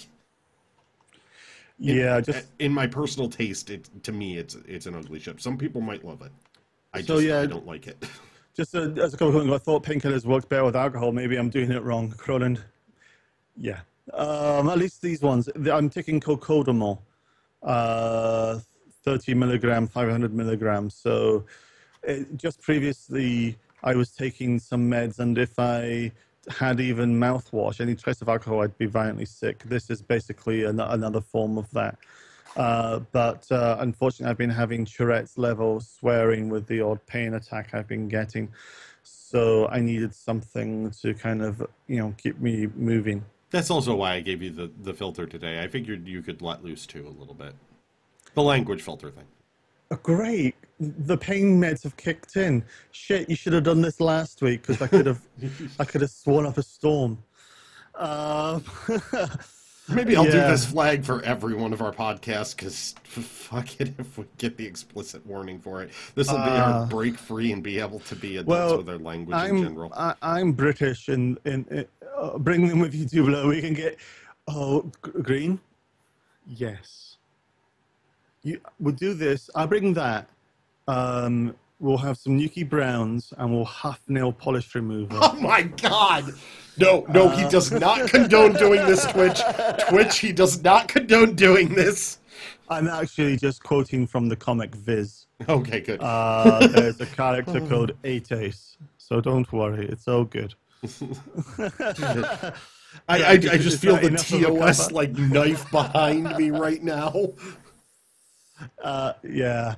yeah, 1.78 2.20
just 2.20 2.46
in 2.58 2.72
my 2.72 2.86
personal 2.86 3.28
taste, 3.28 3.70
it 3.70 3.88
to 4.02 4.12
me 4.12 4.36
it's 4.36 4.56
it's 4.66 4.86
an 4.86 4.96
ugly 4.96 5.20
ship. 5.20 5.40
Some 5.40 5.56
people 5.56 5.80
might 5.80 6.04
love 6.04 6.22
it. 6.22 6.32
I 6.92 7.02
so, 7.02 7.14
just 7.14 7.26
yeah, 7.26 7.40
I 7.40 7.46
don't 7.46 7.66
like 7.66 7.86
it. 7.86 8.04
Just 8.56 8.74
uh, 8.74 8.90
as 9.00 9.14
a 9.14 9.16
couple 9.16 9.36
of 9.36 9.42
things, 9.44 9.54
I 9.54 9.58
thought 9.58 9.84
painkillers 9.84 10.24
worked 10.24 10.48
better 10.48 10.64
with 10.64 10.74
alcohol. 10.74 11.12
Maybe 11.12 11.36
I'm 11.36 11.48
doing 11.48 11.70
it 11.70 11.80
wrong, 11.84 12.10
Croland. 12.10 12.60
Yeah, 13.56 13.82
um, 14.14 14.68
at 14.68 14.78
least 14.78 15.02
these 15.02 15.22
ones. 15.22 15.48
I'm 15.70 15.90
taking 15.90 16.20
cocodamol, 16.20 16.98
uh, 17.62 18.58
30 19.04 19.34
milligram, 19.34 19.86
500 19.86 20.34
milligrams. 20.34 20.94
So 20.94 21.44
it, 22.02 22.36
just 22.36 22.60
previously, 22.60 23.56
I 23.82 23.94
was 23.94 24.10
taking 24.10 24.58
some 24.58 24.90
meds, 24.90 25.18
and 25.18 25.38
if 25.38 25.58
I 25.58 26.12
had 26.48 26.80
even 26.80 27.18
mouthwash, 27.18 27.80
any 27.80 27.94
trace 27.94 28.22
of 28.22 28.28
alcohol, 28.28 28.62
I'd 28.62 28.78
be 28.78 28.86
violently 28.86 29.26
sick. 29.26 29.62
This 29.64 29.90
is 29.90 30.02
basically 30.02 30.64
an, 30.64 30.80
another 30.80 31.20
form 31.20 31.58
of 31.58 31.70
that. 31.72 31.98
Uh, 32.56 33.00
but 33.12 33.50
uh, 33.52 33.76
unfortunately, 33.80 34.30
I've 34.30 34.38
been 34.38 34.50
having 34.50 34.84
Tourette's 34.84 35.36
level 35.36 35.80
swearing 35.80 36.48
with 36.48 36.66
the 36.66 36.80
odd 36.80 37.04
pain 37.06 37.34
attack 37.34 37.74
I've 37.74 37.86
been 37.86 38.08
getting. 38.08 38.48
So 39.02 39.68
I 39.68 39.80
needed 39.80 40.14
something 40.14 40.90
to 41.02 41.14
kind 41.14 41.42
of, 41.42 41.64
you 41.86 41.98
know, 41.98 42.14
keep 42.16 42.40
me 42.40 42.68
moving. 42.74 43.24
That's 43.50 43.70
also 43.70 43.94
why 43.94 44.14
I 44.14 44.20
gave 44.20 44.42
you 44.42 44.50
the, 44.50 44.70
the 44.82 44.92
filter 44.92 45.26
today. 45.26 45.62
I 45.62 45.68
figured 45.68 46.06
you 46.06 46.22
could 46.22 46.42
let 46.42 46.62
loose 46.62 46.86
too 46.86 47.06
a 47.06 47.14
little 47.18 47.34
bit. 47.34 47.54
The 48.34 48.42
language 48.42 48.82
filter 48.82 49.10
thing. 49.10 49.24
Oh, 49.90 49.96
great. 50.02 50.54
The 50.78 51.16
pain 51.16 51.60
meds 51.60 51.82
have 51.82 51.96
kicked 51.96 52.36
in. 52.36 52.62
Shit, 52.92 53.28
you 53.30 53.36
should 53.36 53.54
have 53.54 53.64
done 53.64 53.80
this 53.80 54.00
last 54.00 54.42
week 54.42 54.62
because 54.62 54.82
I 54.82 54.86
could 54.86 55.06
have, 55.06 55.22
I 55.78 55.84
could 55.84 56.02
have 56.02 56.10
sworn 56.10 56.44
up 56.44 56.58
a 56.58 56.62
storm. 56.62 57.18
Uh, 57.94 58.60
Maybe 59.88 60.16
I'll 60.16 60.24
yeah. 60.26 60.32
do 60.32 60.40
this 60.40 60.66
flag 60.66 61.04
for 61.04 61.22
every 61.22 61.54
one 61.54 61.72
of 61.72 61.80
our 61.80 61.92
podcasts 61.92 62.54
because 62.54 62.94
fuck 63.04 63.80
it 63.80 63.94
if 63.98 64.18
we 64.18 64.24
get 64.36 64.56
the 64.56 64.66
explicit 64.66 65.24
warning 65.26 65.58
for 65.58 65.82
it. 65.82 65.90
This 66.14 66.28
will 66.30 66.38
be 66.38 66.50
uh, 66.50 66.72
our 66.72 66.86
break 66.86 67.16
free 67.16 67.52
and 67.52 67.62
be 67.62 67.78
able 67.78 68.00
to 68.00 68.14
be 68.14 68.36
adults 68.36 68.48
well, 68.48 68.76
with 68.78 68.88
our 68.88 68.98
language 68.98 69.36
I'm, 69.36 69.56
in 69.56 69.62
general. 69.62 69.92
I, 69.96 70.40
am 70.40 70.52
British 70.52 71.08
and, 71.08 71.38
and, 71.44 71.66
and 71.70 71.86
uh, 72.16 72.38
bring 72.38 72.68
them 72.68 72.80
with 72.80 72.94
you, 72.94 73.06
Tublo. 73.06 73.48
We 73.48 73.60
can 73.60 73.74
get 73.74 73.98
oh 74.46 74.90
green. 75.00 75.60
Yes 76.46 77.08
you, 78.42 78.60
we'll 78.80 78.94
do 78.94 79.14
this. 79.14 79.50
I'll 79.54 79.66
bring 79.66 79.94
that. 79.94 80.28
Um, 80.86 81.54
we'll 81.78 81.98
have 81.98 82.16
some 82.16 82.38
Newkie 82.38 82.68
Browns 82.68 83.32
and 83.36 83.52
we'll 83.52 83.64
huff 83.64 84.00
nail 84.08 84.32
polish 84.32 84.74
remover. 84.74 85.18
Oh 85.20 85.34
my 85.40 85.62
god! 85.62 86.34
No, 86.76 87.04
no, 87.08 87.28
uh, 87.28 87.36
he 87.36 87.48
does 87.48 87.72
not 87.72 88.08
condone 88.10 88.52
doing 88.54 88.84
this, 88.86 89.04
Twitch. 89.06 89.40
Twitch, 89.88 90.18
he 90.18 90.32
does 90.32 90.62
not 90.62 90.88
condone 90.88 91.34
doing 91.34 91.74
this. 91.74 92.18
I'm 92.68 92.88
actually 92.88 93.36
just 93.36 93.62
quoting 93.62 94.06
from 94.06 94.28
the 94.28 94.36
comic 94.36 94.74
Viz. 94.74 95.26
Okay, 95.48 95.80
good. 95.80 96.00
Uh, 96.02 96.66
there's 96.68 97.00
a 97.00 97.06
character 97.06 97.60
called 97.60 97.92
Ace, 98.04 98.76
so 98.98 99.20
don't 99.20 99.50
worry, 99.52 99.86
it's 99.86 100.06
all 100.06 100.24
good. 100.24 100.54
I, 103.08 103.22
I, 103.22 103.32
I, 103.32 103.36
just 103.36 103.80
feel 103.80 103.96
the 103.96 104.10
TOS 104.10 104.92
like 104.92 105.12
knife 105.12 105.70
behind 105.70 106.36
me 106.36 106.50
right 106.50 106.82
now. 106.82 107.32
Uh, 108.82 109.12
yeah. 109.22 109.74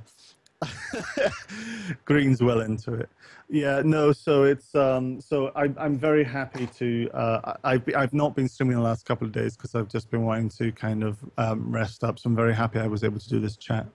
Green's 2.04 2.42
well 2.42 2.60
into 2.60 2.94
it. 2.94 3.08
Yeah, 3.48 3.82
no. 3.84 4.12
So 4.12 4.44
it's 4.44 4.74
um, 4.74 5.20
so 5.20 5.50
I, 5.56 5.70
I'm 5.76 5.96
very 5.98 6.24
happy 6.24 6.66
to. 6.78 7.10
Uh, 7.12 7.54
I've 7.64 7.82
I've 7.96 8.12
not 8.12 8.36
been 8.36 8.48
streaming 8.48 8.76
the 8.76 8.82
last 8.82 9.04
couple 9.04 9.26
of 9.26 9.32
days 9.32 9.56
because 9.56 9.74
I've 9.74 9.88
just 9.88 10.10
been 10.10 10.24
wanting 10.24 10.50
to 10.50 10.72
kind 10.72 11.02
of 11.02 11.18
um, 11.38 11.70
rest 11.72 12.04
up. 12.04 12.18
So 12.18 12.28
I'm 12.28 12.36
very 12.36 12.54
happy 12.54 12.78
I 12.78 12.86
was 12.86 13.02
able 13.02 13.18
to 13.18 13.28
do 13.28 13.40
this 13.40 13.56
chat. 13.56 13.86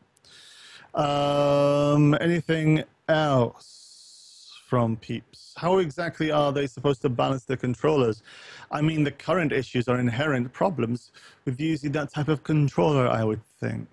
Um, 0.94 2.18
anything 2.20 2.84
else 3.08 4.58
from 4.68 4.98
peeps? 4.98 5.54
How 5.58 5.78
exactly 5.78 6.32
are 6.32 6.52
they 6.52 6.68
supposed 6.68 7.02
to 7.04 7.10
balance 7.10 7.46
the 7.46 7.56
controllers? 7.56 8.24
I 8.72 8.82
mean, 8.82 9.04
the 9.04 9.12
current 9.12 9.54
issues 9.54 9.88
are 9.88 10.00
inherent 10.00 10.52
problems 10.52 11.12
with 11.46 11.60
using 11.60 11.92
that 11.94 12.12
type 12.12 12.28
of 12.28 12.44
controller. 12.44 13.08
I 13.08 13.24
would 13.24 13.42
think. 13.60 13.88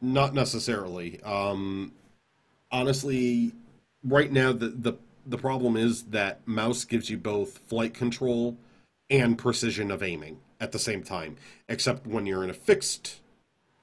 Not 0.00 0.34
necessarily. 0.34 1.20
Um, 1.22 1.92
honestly, 2.70 3.52
right 4.02 4.32
now 4.32 4.52
the, 4.52 4.68
the 4.68 4.94
the 5.26 5.38
problem 5.38 5.76
is 5.76 6.04
that 6.04 6.46
mouse 6.46 6.84
gives 6.84 7.10
you 7.10 7.18
both 7.18 7.58
flight 7.58 7.92
control 7.92 8.56
and 9.10 9.36
precision 9.36 9.90
of 9.90 10.02
aiming 10.02 10.38
at 10.60 10.72
the 10.72 10.78
same 10.78 11.02
time, 11.02 11.36
except 11.68 12.06
when 12.06 12.26
you're 12.26 12.42
in 12.42 12.50
a 12.50 12.54
fixed 12.54 13.20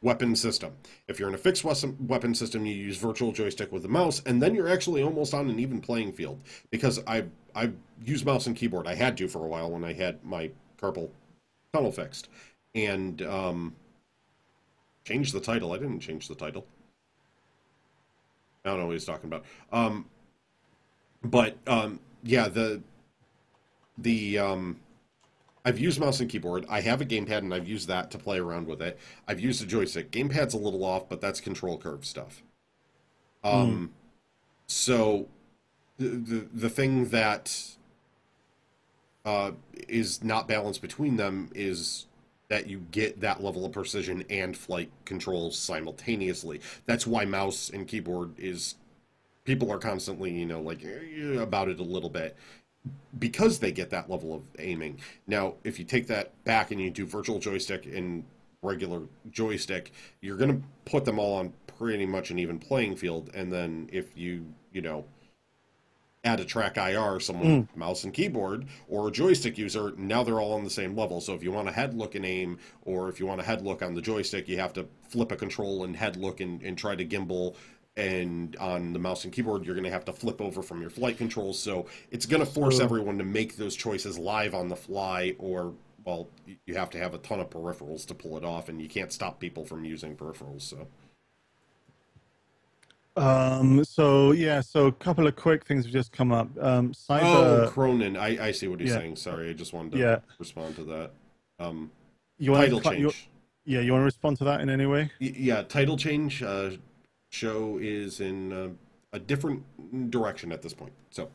weapon 0.01 0.35
system. 0.35 0.73
If 1.07 1.19
you're 1.19 1.29
in 1.29 1.35
a 1.35 1.39
fixed 1.39 1.63
weapon 1.63 2.35
system, 2.35 2.65
you 2.65 2.73
use 2.73 2.97
virtual 2.97 3.31
joystick 3.31 3.71
with 3.71 3.83
the 3.83 3.89
mouse, 3.89 4.21
and 4.25 4.41
then 4.41 4.55
you're 4.55 4.67
actually 4.67 5.03
almost 5.03 5.33
on 5.33 5.49
an 5.49 5.59
even 5.59 5.81
playing 5.81 6.13
field. 6.13 6.39
Because 6.71 6.99
I 7.05 7.25
I 7.55 7.71
use 8.03 8.25
mouse 8.25 8.47
and 8.47 8.55
keyboard. 8.55 8.87
I 8.87 8.95
had 8.95 9.17
to 9.17 9.27
for 9.27 9.45
a 9.45 9.47
while 9.47 9.69
when 9.71 9.83
I 9.83 9.93
had 9.93 10.23
my 10.23 10.51
carpal 10.81 11.09
tunnel 11.73 11.91
fixed, 11.91 12.29
and 12.75 13.21
um, 13.23 13.75
Change 15.07 15.31
the 15.31 15.39
title. 15.39 15.71
I 15.71 15.77
didn't 15.77 16.01
change 16.01 16.27
the 16.27 16.35
title. 16.35 16.65
I 18.65 18.69
don't 18.69 18.79
know 18.79 18.87
what 18.87 18.91
he's 18.91 19.05
talking 19.05 19.29
about. 19.29 19.45
Um, 19.71 20.05
but 21.23 21.55
um, 21.65 22.01
yeah, 22.23 22.49
the 22.49 22.81
the 23.97 24.37
um, 24.37 24.81
I've 25.63 25.79
used 25.79 25.97
mouse 25.97 26.19
and 26.19 26.29
keyboard. 26.29 26.65
I 26.67 26.81
have 26.81 26.99
a 26.99 27.05
gamepad 27.05 27.37
and 27.37 27.53
I've 27.53 27.69
used 27.69 27.87
that 27.87 28.11
to 28.11 28.17
play 28.17 28.37
around 28.37 28.67
with 28.67 28.81
it. 28.81 28.99
I've 29.29 29.39
used 29.39 29.63
a 29.63 29.65
joystick. 29.65 30.11
Gamepad's 30.11 30.53
a 30.53 30.57
little 30.57 30.83
off, 30.83 31.07
but 31.07 31.21
that's 31.21 31.39
control 31.39 31.77
curve 31.77 32.05
stuff. 32.05 32.43
Um, 33.45 33.53
mm. 33.53 33.89
so 34.67 35.29
the, 35.95 36.09
the 36.09 36.47
the 36.53 36.69
thing 36.69 37.05
that 37.11 37.77
uh, 39.23 39.51
is 39.87 40.21
not 40.21 40.49
balanced 40.49 40.81
between 40.81 41.15
them 41.15 41.49
is 41.55 42.07
that 42.49 42.67
you 42.67 42.85
get 42.91 43.19
that 43.21 43.43
level 43.43 43.65
of 43.65 43.71
precision 43.71 44.23
and 44.29 44.55
flight 44.55 44.89
controls 45.05 45.57
simultaneously. 45.57 46.61
That's 46.85 47.05
why 47.05 47.25
mouse 47.25 47.69
and 47.69 47.87
keyboard 47.87 48.33
is 48.37 48.75
people 49.43 49.71
are 49.71 49.79
constantly, 49.79 50.31
you 50.31 50.45
know, 50.45 50.61
like 50.61 50.83
eh, 50.83 51.39
about 51.39 51.69
it 51.69 51.79
a 51.79 51.83
little 51.83 52.09
bit 52.09 52.35
because 53.19 53.59
they 53.59 53.71
get 53.71 53.89
that 53.89 54.09
level 54.09 54.33
of 54.33 54.43
aiming. 54.59 54.99
Now, 55.25 55.55
if 55.63 55.77
you 55.79 55.85
take 55.85 56.07
that 56.07 56.41
back 56.45 56.71
and 56.71 56.79
you 56.79 56.89
do 56.89 57.05
virtual 57.05 57.39
joystick 57.39 57.85
and 57.85 58.23
regular 58.61 59.01
joystick, 59.29 59.91
you're 60.21 60.37
going 60.37 60.61
to 60.61 60.67
put 60.85 61.05
them 61.05 61.19
all 61.19 61.37
on 61.37 61.53
pretty 61.77 62.05
much 62.05 62.31
an 62.31 62.39
even 62.39 62.57
playing 62.59 62.95
field 62.95 63.29
and 63.33 63.51
then 63.51 63.89
if 63.91 64.17
you, 64.17 64.45
you 64.71 64.81
know, 64.81 65.05
add 66.27 66.39
a 66.39 66.45
track 66.45 66.77
IR, 66.77 67.19
someone 67.19 67.63
mm. 67.63 67.75
mouse 67.75 68.03
and 68.03 68.13
keyboard, 68.13 68.65
or 68.87 69.07
a 69.07 69.11
joystick 69.11 69.57
user, 69.57 69.93
now 69.97 70.23
they're 70.23 70.39
all 70.39 70.53
on 70.53 70.63
the 70.63 70.69
same 70.69 70.95
level. 70.95 71.21
So 71.21 71.33
if 71.33 71.41
you 71.41 71.51
want 71.51 71.69
a 71.69 71.71
head 71.71 71.93
look 71.93 72.15
and 72.15 72.25
aim, 72.25 72.59
or 72.83 73.09
if 73.09 73.19
you 73.19 73.25
want 73.25 73.41
a 73.41 73.43
head 73.43 73.61
look 73.61 73.81
on 73.81 73.93
the 73.93 74.01
joystick, 74.01 74.47
you 74.47 74.57
have 74.59 74.73
to 74.73 74.87
flip 75.09 75.31
a 75.31 75.35
control 75.35 75.83
and 75.83 75.95
head 75.95 76.17
look 76.17 76.41
and, 76.41 76.61
and 76.61 76.77
try 76.77 76.95
to 76.95 77.05
gimbal. 77.05 77.55
And 77.95 78.55
on 78.57 78.93
the 78.93 78.99
mouse 78.99 79.23
and 79.23 79.33
keyboard, 79.33 79.65
you're 79.65 79.73
going 79.73 79.85
to 79.85 79.91
have 79.91 80.05
to 80.05 80.13
flip 80.13 80.39
over 80.39 80.61
from 80.61 80.81
your 80.81 80.91
flight 80.91 81.17
controls. 81.17 81.57
So 81.57 81.87
it's 82.11 82.27
going 82.27 82.45
to 82.45 82.51
force 82.51 82.79
everyone 82.79 83.17
to 83.17 83.23
make 83.23 83.57
those 83.57 83.75
choices 83.75 84.19
live 84.19 84.53
on 84.53 84.67
the 84.67 84.75
fly, 84.75 85.33
or 85.39 85.73
well, 86.03 86.29
you 86.65 86.75
have 86.75 86.91
to 86.91 86.99
have 86.99 87.13
a 87.15 87.17
ton 87.17 87.39
of 87.39 87.49
peripherals 87.49 88.05
to 88.07 88.13
pull 88.13 88.37
it 88.37 88.45
off, 88.45 88.69
and 88.69 88.79
you 88.81 88.87
can't 88.87 89.11
stop 89.11 89.39
people 89.39 89.65
from 89.65 89.83
using 89.83 90.15
peripherals. 90.15 90.61
So 90.61 90.87
Um, 93.17 93.83
so 93.83 94.31
yeah, 94.31 94.61
so 94.61 94.85
a 94.85 94.91
couple 94.91 95.25
of 95.27 95.35
quick 95.35 95.65
things 95.65 95.85
have 95.85 95.91
just 95.93 96.11
come 96.11 96.31
up. 96.31 96.47
Um, 96.61 96.93
cyber. 96.93 97.65
Oh, 97.65 97.69
Cronin. 97.69 98.15
I, 98.15 98.47
I 98.47 98.51
see 98.51 98.67
what 98.67 98.79
he's 98.79 98.89
Yeah. 98.91 98.97
saying. 98.99 99.15
Sorry, 99.15 99.49
I 99.49 99.53
just 99.53 99.73
wanted 99.73 99.93
to 99.93 99.97
Yeah. 99.97 100.19
respond 100.37 100.75
to 100.75 100.83
that. 100.85 101.11
Um, 101.59 101.91
you 102.37 102.51
want 102.51 102.63
title 102.65 102.79
to, 102.81 102.95
you, 102.99 103.09
change. 103.09 103.29
yeah, 103.65 103.79
you 103.79 103.91
want 103.91 104.01
to 104.01 104.05
respond 104.05 104.37
to 104.37 104.43
that 104.43 104.61
in 104.61 104.69
any 104.69 104.85
way? 104.85 105.11
Y- 105.19 105.33
Yeah, 105.35 105.63
title 105.63 105.97
change. 105.97 106.43
Uh, 106.43 106.71
show 107.31 107.79
is 107.81 108.19
in 108.21 108.53
uh, 108.53 108.69
a 109.11 109.19
different 109.19 109.63
direction 110.11 110.51
at 110.51 110.61
this 110.61 110.73
point. 110.73 110.93
So 111.09 111.29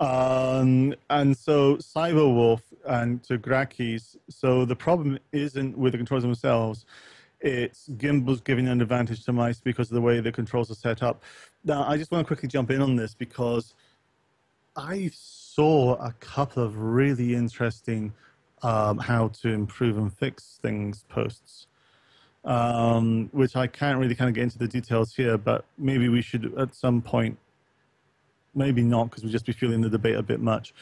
Um, 0.00 0.94
and 1.10 1.36
so 1.36 1.76
Cyberwolf 1.76 2.60
and 2.86 3.22
to 3.22 3.38
Grakis, 3.38 4.16
so 4.28 4.64
the 4.64 4.74
problem 4.74 5.16
isn't 5.30 5.78
with 5.78 5.92
the 5.92 5.98
controllers 5.98 6.24
themselves. 6.24 6.84
It's 7.42 7.88
Gimbal's 7.88 8.40
giving 8.40 8.68
an 8.68 8.80
advantage 8.80 9.24
to 9.24 9.32
mice 9.32 9.60
because 9.60 9.90
of 9.90 9.96
the 9.96 10.00
way 10.00 10.20
the 10.20 10.30
controls 10.30 10.70
are 10.70 10.76
set 10.76 11.02
up. 11.02 11.22
Now, 11.64 11.84
I 11.88 11.96
just 11.96 12.12
want 12.12 12.24
to 12.24 12.26
quickly 12.26 12.48
jump 12.48 12.70
in 12.70 12.80
on 12.80 12.94
this 12.94 13.14
because 13.14 13.74
I 14.76 15.10
saw 15.12 15.96
a 15.96 16.12
couple 16.20 16.62
of 16.62 16.76
really 16.76 17.34
interesting 17.34 18.14
um, 18.62 18.98
how 18.98 19.28
to 19.28 19.48
improve 19.48 19.98
and 19.98 20.16
fix 20.16 20.60
things 20.62 21.04
posts, 21.08 21.66
um, 22.44 23.28
which 23.32 23.56
I 23.56 23.66
can't 23.66 23.98
really 23.98 24.14
kind 24.14 24.28
of 24.28 24.36
get 24.36 24.44
into 24.44 24.58
the 24.58 24.68
details 24.68 25.14
here, 25.14 25.36
but 25.36 25.64
maybe 25.76 26.08
we 26.08 26.22
should 26.22 26.56
at 26.56 26.74
some 26.76 27.02
point 27.02 27.38
maybe 28.54 28.82
not 28.82 29.04
because 29.08 29.24
we'd 29.24 29.32
just 29.32 29.46
be 29.46 29.52
feeling 29.52 29.80
the 29.80 29.88
debate 29.88 30.14
a 30.14 30.22
bit 30.22 30.38
much 30.38 30.74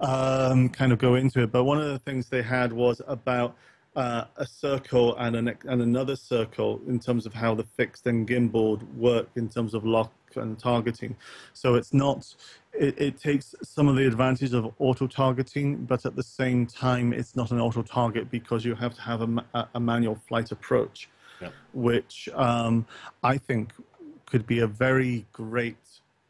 um, 0.00 0.68
kind 0.68 0.92
of 0.92 0.98
go 0.98 1.16
into 1.16 1.42
it 1.42 1.50
but 1.50 1.64
one 1.64 1.76
of 1.76 1.88
the 1.88 1.98
things 1.98 2.28
they 2.28 2.40
had 2.40 2.72
was 2.72 3.02
about 3.08 3.56
uh, 3.96 4.24
a 4.36 4.46
circle 4.46 5.16
and, 5.16 5.34
an, 5.36 5.56
and 5.64 5.82
another 5.82 6.14
circle 6.16 6.80
in 6.86 6.98
terms 7.00 7.26
of 7.26 7.32
how 7.32 7.54
the 7.54 7.64
fixed 7.64 8.06
and 8.06 8.28
gimbal 8.28 8.80
work 8.94 9.28
in 9.36 9.48
terms 9.48 9.72
of 9.74 9.84
lock 9.84 10.12
and 10.36 10.58
targeting 10.58 11.16
so 11.54 11.76
it's 11.76 11.94
not 11.94 12.34
it, 12.74 12.94
it 13.00 13.18
takes 13.18 13.54
some 13.62 13.88
of 13.88 13.96
the 13.96 14.06
advantage 14.06 14.52
of 14.52 14.70
auto 14.78 15.06
targeting 15.06 15.76
but 15.86 16.04
at 16.04 16.14
the 16.14 16.22
same 16.22 16.66
time 16.66 17.14
it's 17.14 17.34
not 17.34 17.50
an 17.52 17.58
auto 17.58 17.82
target 17.82 18.30
because 18.30 18.62
you 18.62 18.74
have 18.74 18.94
to 18.94 19.00
have 19.00 19.22
a, 19.22 19.68
a- 19.74 19.80
manual 19.80 20.14
flight 20.28 20.52
approach 20.52 21.08
Yeah. 21.40 21.48
which 21.72 22.28
um, 22.34 22.86
i 23.22 23.38
think 23.38 23.72
could 24.26 24.46
be 24.46 24.58
a 24.60 24.66
very 24.66 25.24
great 25.32 25.78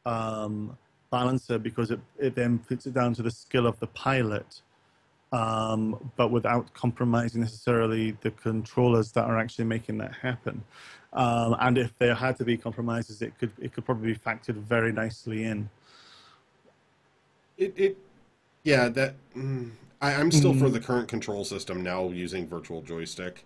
um, 0.04 0.78
balancer 1.10 1.58
because 1.58 1.90
it, 1.90 2.00
it 2.18 2.34
then 2.36 2.58
puts 2.60 2.86
it 2.86 2.94
down 2.94 3.12
to 3.14 3.22
the 3.22 3.30
skill 3.30 3.66
of 3.66 3.78
the 3.80 3.86
pilot, 3.88 4.60
um, 5.32 6.10
but 6.16 6.30
without 6.30 6.72
compromising 6.74 7.40
necessarily 7.40 8.16
the 8.20 8.30
controllers 8.30 9.12
that 9.12 9.24
are 9.24 9.38
actually 9.38 9.64
making 9.64 9.98
that 9.98 10.14
happen. 10.14 10.62
Um, 11.12 11.56
and 11.60 11.78
if 11.78 11.96
there 11.98 12.14
had 12.14 12.36
to 12.36 12.44
be 12.44 12.56
compromises, 12.56 13.22
it 13.22 13.38
could 13.38 13.52
it 13.60 13.72
could 13.72 13.84
probably 13.84 14.12
be 14.12 14.18
factored 14.18 14.56
very 14.56 14.92
nicely 14.92 15.44
in. 15.44 15.68
it, 17.56 17.74
it 17.76 17.98
yeah, 18.64 18.88
that 18.88 19.14
mm, 19.36 19.70
I, 20.00 20.14
I'm 20.14 20.30
still 20.30 20.54
for 20.54 20.68
the 20.68 20.80
current 20.80 21.08
control 21.08 21.44
system 21.44 21.82
now 21.82 22.08
using 22.10 22.46
virtual 22.46 22.82
joystick. 22.82 23.44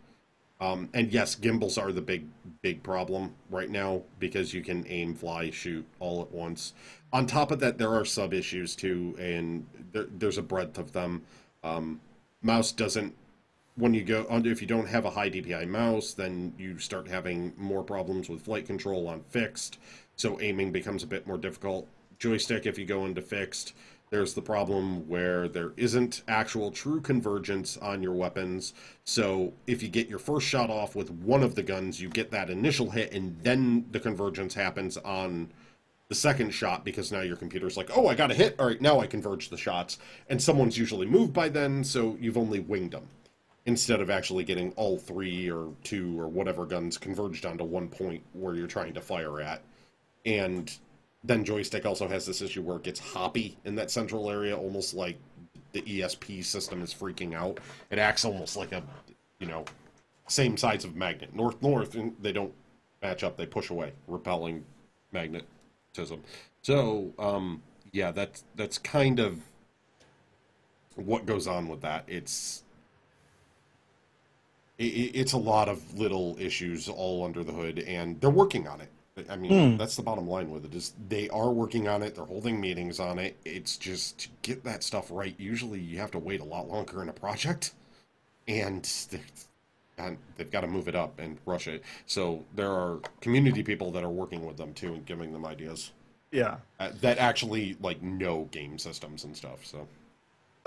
Um, 0.61 0.91
and 0.93 1.11
yes, 1.11 1.37
gimbals 1.37 1.79
are 1.79 1.93
the 1.93 2.03
big 2.03 2.27
big 2.61 2.83
problem 2.83 3.35
right 3.51 3.71
now 3.71 4.03
because 4.19 4.53
you 4.53 4.63
can 4.63 4.85
aim, 4.89 5.15
fly, 5.15 5.51
shoot 5.51 5.87
all 6.01 6.21
at 6.21 6.31
once. 6.31 6.75
On 7.13 7.27
top 7.27 7.51
of 7.51 7.61
that, 7.61 7.79
there 7.79 7.95
are 7.95 8.05
sub 8.05 8.35
issues 8.35 8.77
too, 8.77 9.17
and 9.19 9.67
there, 9.93 10.07
there's 10.19 10.39
a 10.39 10.43
breadth 10.43 10.77
of 10.79 10.93
them. 10.93 11.23
Um, 11.63 12.01
mouse 12.43 12.73
doesn't 12.73 13.15
when 13.77 13.95
you 13.95 14.03
go 14.03 14.27
if 14.29 14.61
you 14.61 14.67
don't 14.67 14.89
have 14.89 15.05
a 15.05 15.11
high 15.11 15.31
DPI 15.31 15.67
mouse, 15.67 16.13
then 16.13 16.53
you 16.59 16.79
start 16.79 17.09
having 17.09 17.53
more 17.57 17.83
problems 17.83 18.29
with 18.29 18.43
flight 18.43 18.67
control 18.67 19.09
on 19.09 19.23
fixed. 19.29 19.79
So 20.17 20.41
aiming 20.41 20.73
becomes 20.73 21.03
a 21.03 21.07
bit 21.07 21.27
more 21.27 21.39
difficult. 21.39 21.89
Joystick, 22.19 22.67
if 22.67 22.79
you 22.79 22.85
go 22.85 23.07
into 23.07 23.23
fixed, 23.23 23.73
there's 24.11 24.35
the 24.35 24.43
problem 24.43 25.09
where 25.09 25.49
there 25.49 25.73
isn't 25.77 26.23
actual 26.29 26.71
true 26.71 27.01
convergence 27.01 27.77
on 27.79 28.03
your 28.03 28.13
weapons. 28.13 28.75
So 29.05 29.55
if 29.67 29.83
you 29.83 29.89
get 29.89 30.09
your 30.09 30.19
first 30.19 30.47
shot 30.47 30.69
off 30.69 30.95
with 30.95 31.11
one 31.11 31.43
of 31.43 31.55
the 31.55 31.63
guns, 31.63 32.01
you 32.01 32.09
get 32.09 32.31
that 32.33 32.51
initial 32.51 32.91
hit, 32.91 33.13
and 33.13 33.39
then 33.43 33.87
the 33.93 34.01
convergence 34.01 34.53
happens 34.53 34.97
on 34.99 35.51
the 36.11 36.15
second 36.17 36.51
shot 36.51 36.85
because 36.85 37.13
now 37.13 37.21
your 37.21 37.37
computer's 37.37 37.77
like, 37.77 37.97
oh, 37.97 38.09
I 38.09 38.17
got 38.17 38.33
a 38.33 38.35
hit. 38.35 38.57
All 38.59 38.67
right, 38.67 38.81
now 38.81 38.99
I 38.99 39.07
converge 39.07 39.49
the 39.49 39.57
shots. 39.57 39.99
And 40.29 40.43
someone's 40.43 40.77
usually 40.77 41.07
moved 41.07 41.33
by 41.33 41.49
then, 41.49 41.85
so 41.85 42.19
you've 42.21 42.37
only 42.37 42.59
winged 42.59 42.91
them 42.91 43.07
instead 43.65 44.01
of 44.01 44.11
actually 44.11 44.43
getting 44.43 44.73
all 44.73 44.99
three 44.99 45.49
or 45.49 45.73
two 45.85 46.19
or 46.19 46.27
whatever 46.27 46.67
guns 46.67 46.99
converged 46.99 47.47
onto 47.47 47.63
one 47.63 47.89
point 47.89 48.23
where 48.33 48.57
you're 48.57 48.67
trying 48.67 48.93
to 48.93 49.01
fire 49.01 49.41
at. 49.41 49.63
And 50.27 50.77
then 51.23 51.45
joystick 51.45 51.87
also 51.87 52.09
has 52.09 52.27
this 52.27 52.43
issue 52.43 52.63
where 52.63 52.79
it 52.79 52.83
gets 52.83 52.99
hoppy 52.99 53.57
in 53.65 53.77
that 53.77 53.93
central 53.93 54.29
area, 54.29 54.57
almost 54.57 54.95
like 54.95 55.17
the 55.71 55.83
ESP 55.83 56.45
system 56.45 56.83
is 56.83 56.93
freaking 56.93 57.35
out. 57.35 57.61
It 57.91 58.01
acts 58.01 58.25
almost 58.25 58.57
like 58.57 58.73
a, 58.73 58.83
you 59.39 59.47
know, 59.47 59.65
same 60.27 60.57
size 60.57 60.85
of 60.85 60.97
magnet. 60.97 61.37
North 61.37 61.63
north, 61.63 61.95
and 61.95 62.17
they 62.21 62.33
don't 62.33 62.53
match 63.01 63.23
up. 63.23 63.37
They 63.37 63.47
push 63.47 63.71
away, 63.71 63.93
repelling 64.09 64.65
magnetism. 65.91 66.23
So, 66.63 67.13
um, 67.19 67.63
yeah, 67.93 68.11
that's 68.13 68.45
that's 68.57 68.79
kind 68.79 69.19
of 69.19 69.41
what 70.97 71.27
goes 71.27 71.47
on 71.47 71.69
with 71.69 71.81
that. 71.83 72.05
It's 72.07 72.63
it, 74.79 74.85
it's 74.85 75.33
a 75.33 75.39
lot 75.39 75.69
of 75.69 75.99
little 75.99 76.37
issues 76.39 76.89
all 76.89 77.25
under 77.25 77.43
the 77.43 77.53
hood, 77.53 77.81
and 77.81 78.21
they're 78.21 78.31
working 78.31 78.69
on 78.69 78.81
it. 78.81 78.89
I 79.29 79.37
mean, 79.37 79.77
that's 79.77 79.97
the 79.97 80.03
bottom 80.03 80.27
line 80.27 80.51
with 80.51 80.65
it 80.65 80.75
is 80.75 80.95
they 81.09 81.29
are 81.29 81.51
working 81.51 81.89
on 81.89 82.03
it. 82.03 82.15
They're 82.15 82.25
holding 82.25 82.59
meetings 82.59 83.01
on 83.01 83.19
it. 83.19 83.37
It's 83.45 83.77
just 83.77 84.19
to 84.21 84.29
get 84.41 84.65
that 84.65 84.83
stuff 84.83 85.09
right. 85.11 85.35
Usually, 85.39 85.79
you 85.79 85.99
have 85.99 86.11
to 86.13 86.19
wait 86.19 86.41
a 86.41 86.45
lot 86.45 86.69
longer 86.69 87.03
in 87.03 87.09
a 87.09 87.13
project, 87.13 87.73
and 88.49 88.87
they've, 90.01 90.09
and 90.09 90.19
they've 90.37 90.51
got 90.51 90.61
to 90.63 90.67
move 90.67 90.89
it 90.89 90.95
up 90.95 91.19
and 91.19 91.39
rush 91.47 91.69
it. 91.69 91.83
So 92.07 92.45
there 92.55 92.71
are 92.71 93.01
community 93.21 93.63
people 93.63 93.91
that 93.93 94.03
are 94.05 94.11
working 94.11 94.45
with 94.47 94.57
them 94.57 94.73
too 94.75 94.95
and 94.95 95.07
giving 95.07 95.33
them 95.33 95.47
ideas 95.47 95.93
Yeah. 96.33 96.57
uh, 96.79 96.91
that 97.01 97.19
actually 97.19 97.77
like 97.81 98.03
know 98.03 98.49
game 98.51 98.79
systems 98.79 99.25
and 99.25 99.37
stuff. 99.37 99.65
So 99.65 99.87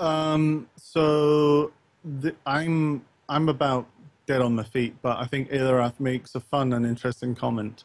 Um, 0.00 0.68
so 0.76 1.72
the, 2.20 2.34
I'm 2.46 3.04
I'm 3.28 3.48
about 3.48 3.86
dead 4.26 4.40
on 4.42 4.54
my 4.54 4.64
feet, 4.64 4.94
but 5.02 5.18
I 5.18 5.26
think 5.26 5.50
Ilarath 5.50 6.00
makes 6.00 6.34
a 6.34 6.40
fun 6.40 6.72
and 6.72 6.86
interesting 6.86 7.34
comment. 7.34 7.84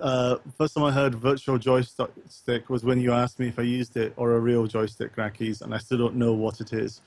Uh, 0.00 0.36
first 0.56 0.74
time 0.74 0.84
I 0.84 0.92
heard 0.92 1.16
virtual 1.16 1.58
joystick 1.58 2.70
was 2.70 2.84
when 2.84 3.00
you 3.00 3.12
asked 3.12 3.40
me 3.40 3.48
if 3.48 3.58
I 3.58 3.62
used 3.62 3.96
it 3.96 4.12
or 4.16 4.34
a 4.34 4.38
real 4.38 4.66
joystick, 4.68 5.16
Rakis, 5.16 5.60
and 5.62 5.74
I 5.74 5.78
still 5.78 5.98
don't 5.98 6.14
know 6.14 6.32
what 6.32 6.60
it 6.60 6.72
is. 6.72 7.00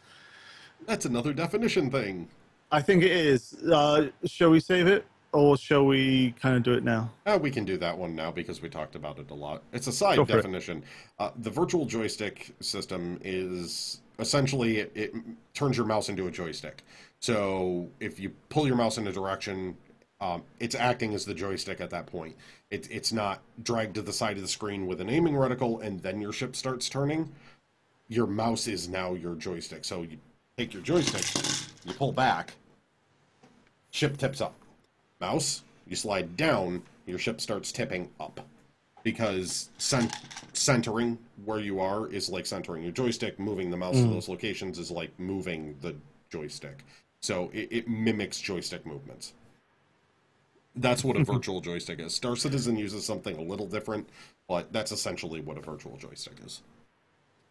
that's 0.86 1.06
another 1.06 1.32
definition 1.32 1.90
thing. 1.90 2.28
I 2.72 2.82
think 2.82 3.04
it 3.04 3.12
is. 3.12 3.54
Uh, 3.64 4.08
shall 4.26 4.50
we 4.50 4.60
save 4.60 4.88
it, 4.88 5.06
or 5.34 5.58
shall 5.58 5.86
we 5.86 6.34
kind 6.40 6.56
of 6.56 6.64
do 6.64 6.74
it 6.74 6.84
now? 6.84 7.12
Uh, 7.26 7.38
we 7.42 7.52
can 7.52 7.66
do 7.66 7.78
that 7.78 7.98
one 7.98 8.16
now 8.16 8.32
because 8.32 8.62
we 8.62 8.70
talked 8.70 8.96
about 8.96 9.20
it 9.20 9.30
a 9.30 9.34
lot. 9.34 9.64
It's 9.74 9.88
a 9.88 9.92
side 9.92 10.16
Go 10.16 10.26
for 10.26 10.34
it. 10.34 10.36
definition. 10.38 10.84
Uh, 11.20 11.32
the 11.38 11.50
virtual 11.50 11.86
joystick 11.86 12.52
system 12.62 13.20
is 13.24 14.02
essentially 14.20 14.80
it, 14.80 14.92
it 14.96 15.14
turns 15.54 15.76
your 15.76 15.86
mouse 15.86 16.08
into 16.10 16.28
a 16.28 16.32
joystick. 16.32 16.84
So 17.20 17.90
if 18.00 18.20
you 18.20 18.32
pull 18.50 18.68
your 18.68 18.76
mouse 18.78 18.98
in 18.98 19.08
a 19.08 19.12
direction, 19.12 19.76
um, 20.22 20.44
it's 20.60 20.76
acting 20.76 21.14
as 21.14 21.26
the 21.26 21.34
joystick 21.34 21.82
at 21.82 21.90
that 21.90 22.06
point. 22.06 22.36
It, 22.70 22.88
it's 22.90 23.12
not 23.12 23.42
dragged 23.64 23.96
to 23.96 24.02
the 24.02 24.14
side 24.14 24.38
of 24.38 24.44
the 24.44 24.48
screen 24.48 24.88
with 24.88 25.02
an 25.02 25.10
aiming 25.10 25.34
reticle 25.34 25.82
and 25.84 26.00
then 26.02 26.22
your 26.22 26.32
ship 26.32 26.56
starts 26.56 26.88
turning. 26.88 27.32
Your 28.08 28.28
mouse 28.28 28.68
is 28.68 28.88
now 28.88 29.14
your 29.14 29.36
joystick. 29.36 29.84
So 29.84 30.04
you 30.04 30.18
take 30.58 30.74
your 30.74 30.84
joystick, 30.84 31.26
you 31.86 31.94
pull 31.94 32.12
back, 32.12 32.54
ship 33.92 34.18
tips 34.18 34.42
up. 34.42 34.56
Mouse, 35.20 35.64
you 35.88 35.96
slide 35.96 36.36
down, 36.36 36.82
your 37.06 37.20
ship 37.20 37.40
starts 37.40 37.72
tipping 37.72 38.10
up. 38.20 38.40
Because 39.04 39.70
cent- 39.78 40.14
centering 40.54 41.18
where 41.46 41.60
you 41.60 41.80
are 41.80 42.08
is 42.08 42.30
like 42.30 42.46
centering 42.46 42.84
your 42.84 42.92
joystick. 42.92 43.40
Moving 43.40 43.72
the 43.72 43.78
mouse 43.78 43.96
to 43.96 44.08
those 44.08 44.30
locations 44.30 44.78
is 44.78 44.92
like 44.92 45.12
moving 45.20 45.76
the 45.82 45.96
joystick. 46.30 46.84
So 47.20 47.50
it, 47.52 47.68
it 47.72 47.88
mimics 47.88 48.40
joystick 48.40 48.86
movements. 48.86 49.34
That's 50.76 51.04
what 51.04 51.18
a 51.18 51.24
virtual 51.24 51.62
joystick 51.62 52.00
is. 52.00 52.14
Star 52.14 52.36
Citizen 52.36 52.78
uses 52.78 53.04
something 53.04 53.38
a 53.38 53.42
little 53.42 53.68
different, 53.68 54.08
but 54.48 54.72
that's 54.72 54.92
essentially 54.92 55.42
what 55.42 55.58
a 55.58 55.62
virtual 55.62 55.98
joystick 55.98 56.36
is. 56.46 56.62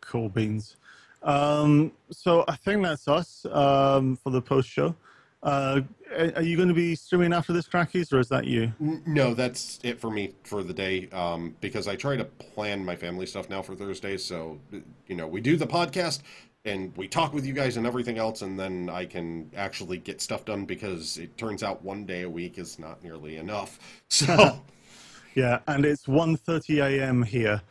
Cool 0.00 0.28
beans. 0.28 0.76
Um, 1.22 1.92
so 2.10 2.44
I 2.48 2.56
think 2.56 2.82
that's 2.82 3.08
us 3.08 3.44
um, 3.50 4.16
for 4.22 4.30
the 4.30 4.40
post 4.40 4.68
show. 4.68 4.94
Uh, 5.42 5.80
are 6.16 6.42
you 6.42 6.56
going 6.56 6.68
to 6.68 6.74
be 6.74 6.94
streaming 6.94 7.32
after 7.32 7.52
this, 7.52 7.68
Grakis, 7.68 8.12
or 8.12 8.18
is 8.18 8.28
that 8.28 8.46
you? 8.46 8.72
No, 8.78 9.34
that's 9.34 9.78
it 9.82 10.00
for 10.00 10.10
me 10.10 10.34
for 10.44 10.62
the 10.62 10.72
day. 10.72 11.08
Um, 11.10 11.56
because 11.60 11.88
I 11.88 11.96
try 11.96 12.16
to 12.16 12.24
plan 12.24 12.84
my 12.84 12.96
family 12.96 13.26
stuff 13.26 13.48
now 13.48 13.62
for 13.62 13.74
Thursday. 13.74 14.16
So, 14.16 14.58
you 15.06 15.16
know, 15.16 15.26
we 15.26 15.40
do 15.40 15.56
the 15.56 15.66
podcast, 15.66 16.22
and 16.64 16.94
we 16.96 17.08
talk 17.08 17.32
with 17.32 17.46
you 17.46 17.52
guys 17.52 17.76
and 17.76 17.86
everything 17.86 18.18
else, 18.18 18.42
and 18.42 18.58
then 18.58 18.90
I 18.90 19.06
can 19.06 19.50
actually 19.56 19.98
get 19.98 20.20
stuff 20.20 20.44
done 20.44 20.64
because 20.64 21.16
it 21.16 21.36
turns 21.38 21.62
out 21.62 21.82
one 21.82 22.04
day 22.04 22.22
a 22.22 22.30
week 22.30 22.58
is 22.58 22.78
not 22.78 23.02
nearly 23.02 23.36
enough. 23.36 23.78
So. 24.08 24.60
yeah, 25.34 25.60
and 25.68 25.84
it's 25.84 26.06
1.30 26.06 26.82
a.m. 26.84 27.22
here. 27.22 27.62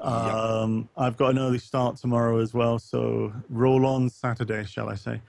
Um, 0.00 0.88
I've 0.96 1.16
got 1.16 1.30
an 1.30 1.38
early 1.38 1.58
start 1.58 1.96
tomorrow 1.96 2.38
as 2.38 2.54
well, 2.54 2.78
so 2.78 3.32
roll 3.48 3.84
on 3.86 4.08
Saturday, 4.08 4.64
shall 4.64 4.88
I 4.88 4.94
say? 4.94 5.20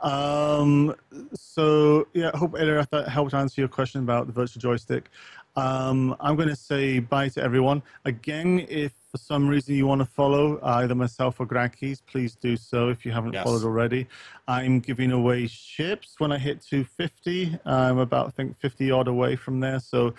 Um, 0.00 0.94
so 1.34 2.08
yeah, 2.12 2.30
I 2.34 2.36
hope 2.36 2.52
that 2.52 3.08
helped 3.08 3.34
answer 3.34 3.60
your 3.60 3.68
question 3.68 4.02
about 4.02 4.26
the 4.26 4.32
virtual 4.32 4.60
joystick. 4.60 5.10
Um, 5.56 6.14
I'm 6.20 6.36
going 6.36 6.48
to 6.48 6.56
say 6.56 6.98
bye 6.98 7.30
to 7.30 7.42
everyone. 7.42 7.82
Again, 8.04 8.66
if 8.68 8.92
for 9.10 9.16
some 9.16 9.48
reason 9.48 9.74
you 9.74 9.86
want 9.86 10.00
to 10.00 10.04
follow 10.04 10.60
either 10.62 10.94
myself 10.94 11.40
or 11.40 11.46
Grakis, 11.46 12.02
please 12.06 12.34
do 12.34 12.56
so 12.56 12.90
if 12.90 13.06
you 13.06 13.12
haven't 13.12 13.32
yes. 13.32 13.44
followed 13.44 13.64
already. 13.64 14.06
I'm 14.46 14.80
giving 14.80 15.12
away 15.12 15.46
ships 15.46 16.16
when 16.18 16.30
I 16.30 16.38
hit 16.38 16.60
250. 16.60 17.58
I'm 17.64 17.98
about, 17.98 18.26
I 18.26 18.30
think, 18.30 18.58
50 18.58 18.90
odd 18.90 19.08
away 19.08 19.36
from 19.36 19.60
there, 19.60 19.80
so 19.80 20.14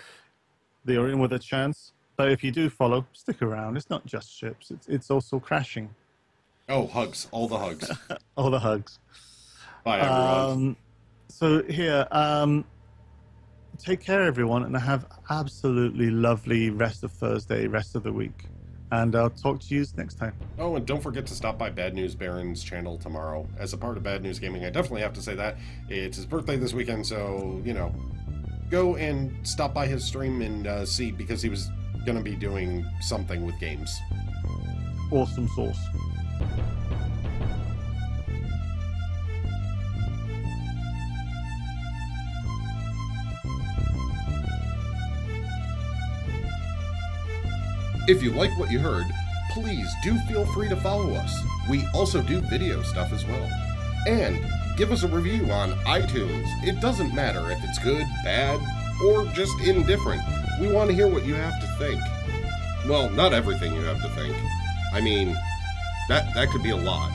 they 0.84 0.96
are 0.96 1.08
in 1.08 1.20
with 1.20 1.32
a 1.32 1.38
chance. 1.38 1.92
But 2.18 2.32
if 2.32 2.42
you 2.42 2.50
do 2.50 2.68
follow, 2.68 3.06
stick 3.12 3.42
around. 3.42 3.76
It's 3.76 3.88
not 3.88 4.04
just 4.04 4.36
ships, 4.36 4.72
it's, 4.72 4.88
it's 4.88 5.08
also 5.08 5.38
crashing. 5.38 5.88
Oh, 6.68 6.88
hugs. 6.88 7.28
All 7.30 7.46
the 7.46 7.56
hugs. 7.56 7.90
all 8.36 8.50
the 8.50 8.58
hugs. 8.58 8.98
Bye, 9.84 10.00
everyone. 10.00 10.50
Um, 10.50 10.76
so 11.28 11.62
here, 11.62 12.08
um, 12.10 12.64
take 13.78 14.00
care, 14.00 14.24
everyone, 14.24 14.64
and 14.64 14.76
have 14.76 15.06
absolutely 15.30 16.10
lovely 16.10 16.70
rest 16.70 17.04
of 17.04 17.12
Thursday, 17.12 17.68
rest 17.68 17.94
of 17.94 18.02
the 18.02 18.12
week. 18.12 18.46
And 18.90 19.14
I'll 19.14 19.30
talk 19.30 19.60
to 19.60 19.74
you 19.74 19.86
next 19.96 20.14
time. 20.14 20.34
Oh, 20.58 20.74
and 20.74 20.84
don't 20.84 21.02
forget 21.02 21.24
to 21.26 21.34
stop 21.34 21.56
by 21.56 21.70
Bad 21.70 21.94
News 21.94 22.16
Baron's 22.16 22.64
channel 22.64 22.98
tomorrow. 22.98 23.46
As 23.58 23.74
a 23.74 23.76
part 23.76 23.96
of 23.96 24.02
Bad 24.02 24.24
News 24.24 24.40
Gaming, 24.40 24.64
I 24.64 24.70
definitely 24.70 25.02
have 25.02 25.12
to 25.12 25.22
say 25.22 25.36
that. 25.36 25.56
It's 25.88 26.16
his 26.16 26.26
birthday 26.26 26.56
this 26.56 26.72
weekend, 26.72 27.06
so, 27.06 27.62
you 27.64 27.74
know, 27.74 27.94
go 28.70 28.96
and 28.96 29.32
stop 29.46 29.72
by 29.72 29.86
his 29.86 30.04
stream 30.04 30.42
and 30.42 30.66
uh, 30.66 30.84
see, 30.84 31.12
because 31.12 31.42
he 31.42 31.48
was 31.48 31.70
going 32.04 32.18
to 32.18 32.24
be 32.24 32.36
doing 32.36 32.84
something 33.00 33.44
with 33.44 33.58
games. 33.60 34.00
Awesome 35.10 35.48
sauce. 35.48 35.78
If 48.08 48.22
you 48.22 48.30
like 48.30 48.56
what 48.58 48.70
you 48.70 48.78
heard, 48.78 49.04
please 49.50 49.86
do 50.02 50.16
feel 50.20 50.46
free 50.54 50.68
to 50.70 50.76
follow 50.76 51.12
us. 51.12 51.42
We 51.68 51.84
also 51.94 52.22
do 52.22 52.40
video 52.40 52.82
stuff 52.82 53.12
as 53.12 53.26
well. 53.26 53.50
And 54.06 54.38
give 54.78 54.92
us 54.92 55.02
a 55.02 55.08
review 55.08 55.50
on 55.50 55.72
iTunes. 55.80 56.46
It 56.66 56.80
doesn't 56.80 57.14
matter 57.14 57.50
if 57.50 57.62
it's 57.64 57.78
good, 57.78 58.06
bad, 58.24 58.60
or 59.04 59.26
just 59.34 59.60
indifferent. 59.60 60.22
We 60.60 60.72
want 60.72 60.90
to 60.90 60.96
hear 60.96 61.06
what 61.06 61.24
you 61.24 61.34
have 61.34 61.60
to 61.60 61.66
think. 61.78 62.00
Well, 62.88 63.10
not 63.10 63.32
everything 63.32 63.74
you 63.74 63.82
have 63.82 64.00
to 64.02 64.08
think. 64.08 64.34
I 64.92 65.00
mean, 65.00 65.28
that 66.08 66.32
that 66.34 66.48
could 66.50 66.62
be 66.62 66.70
a 66.70 66.76
lot. 66.76 67.10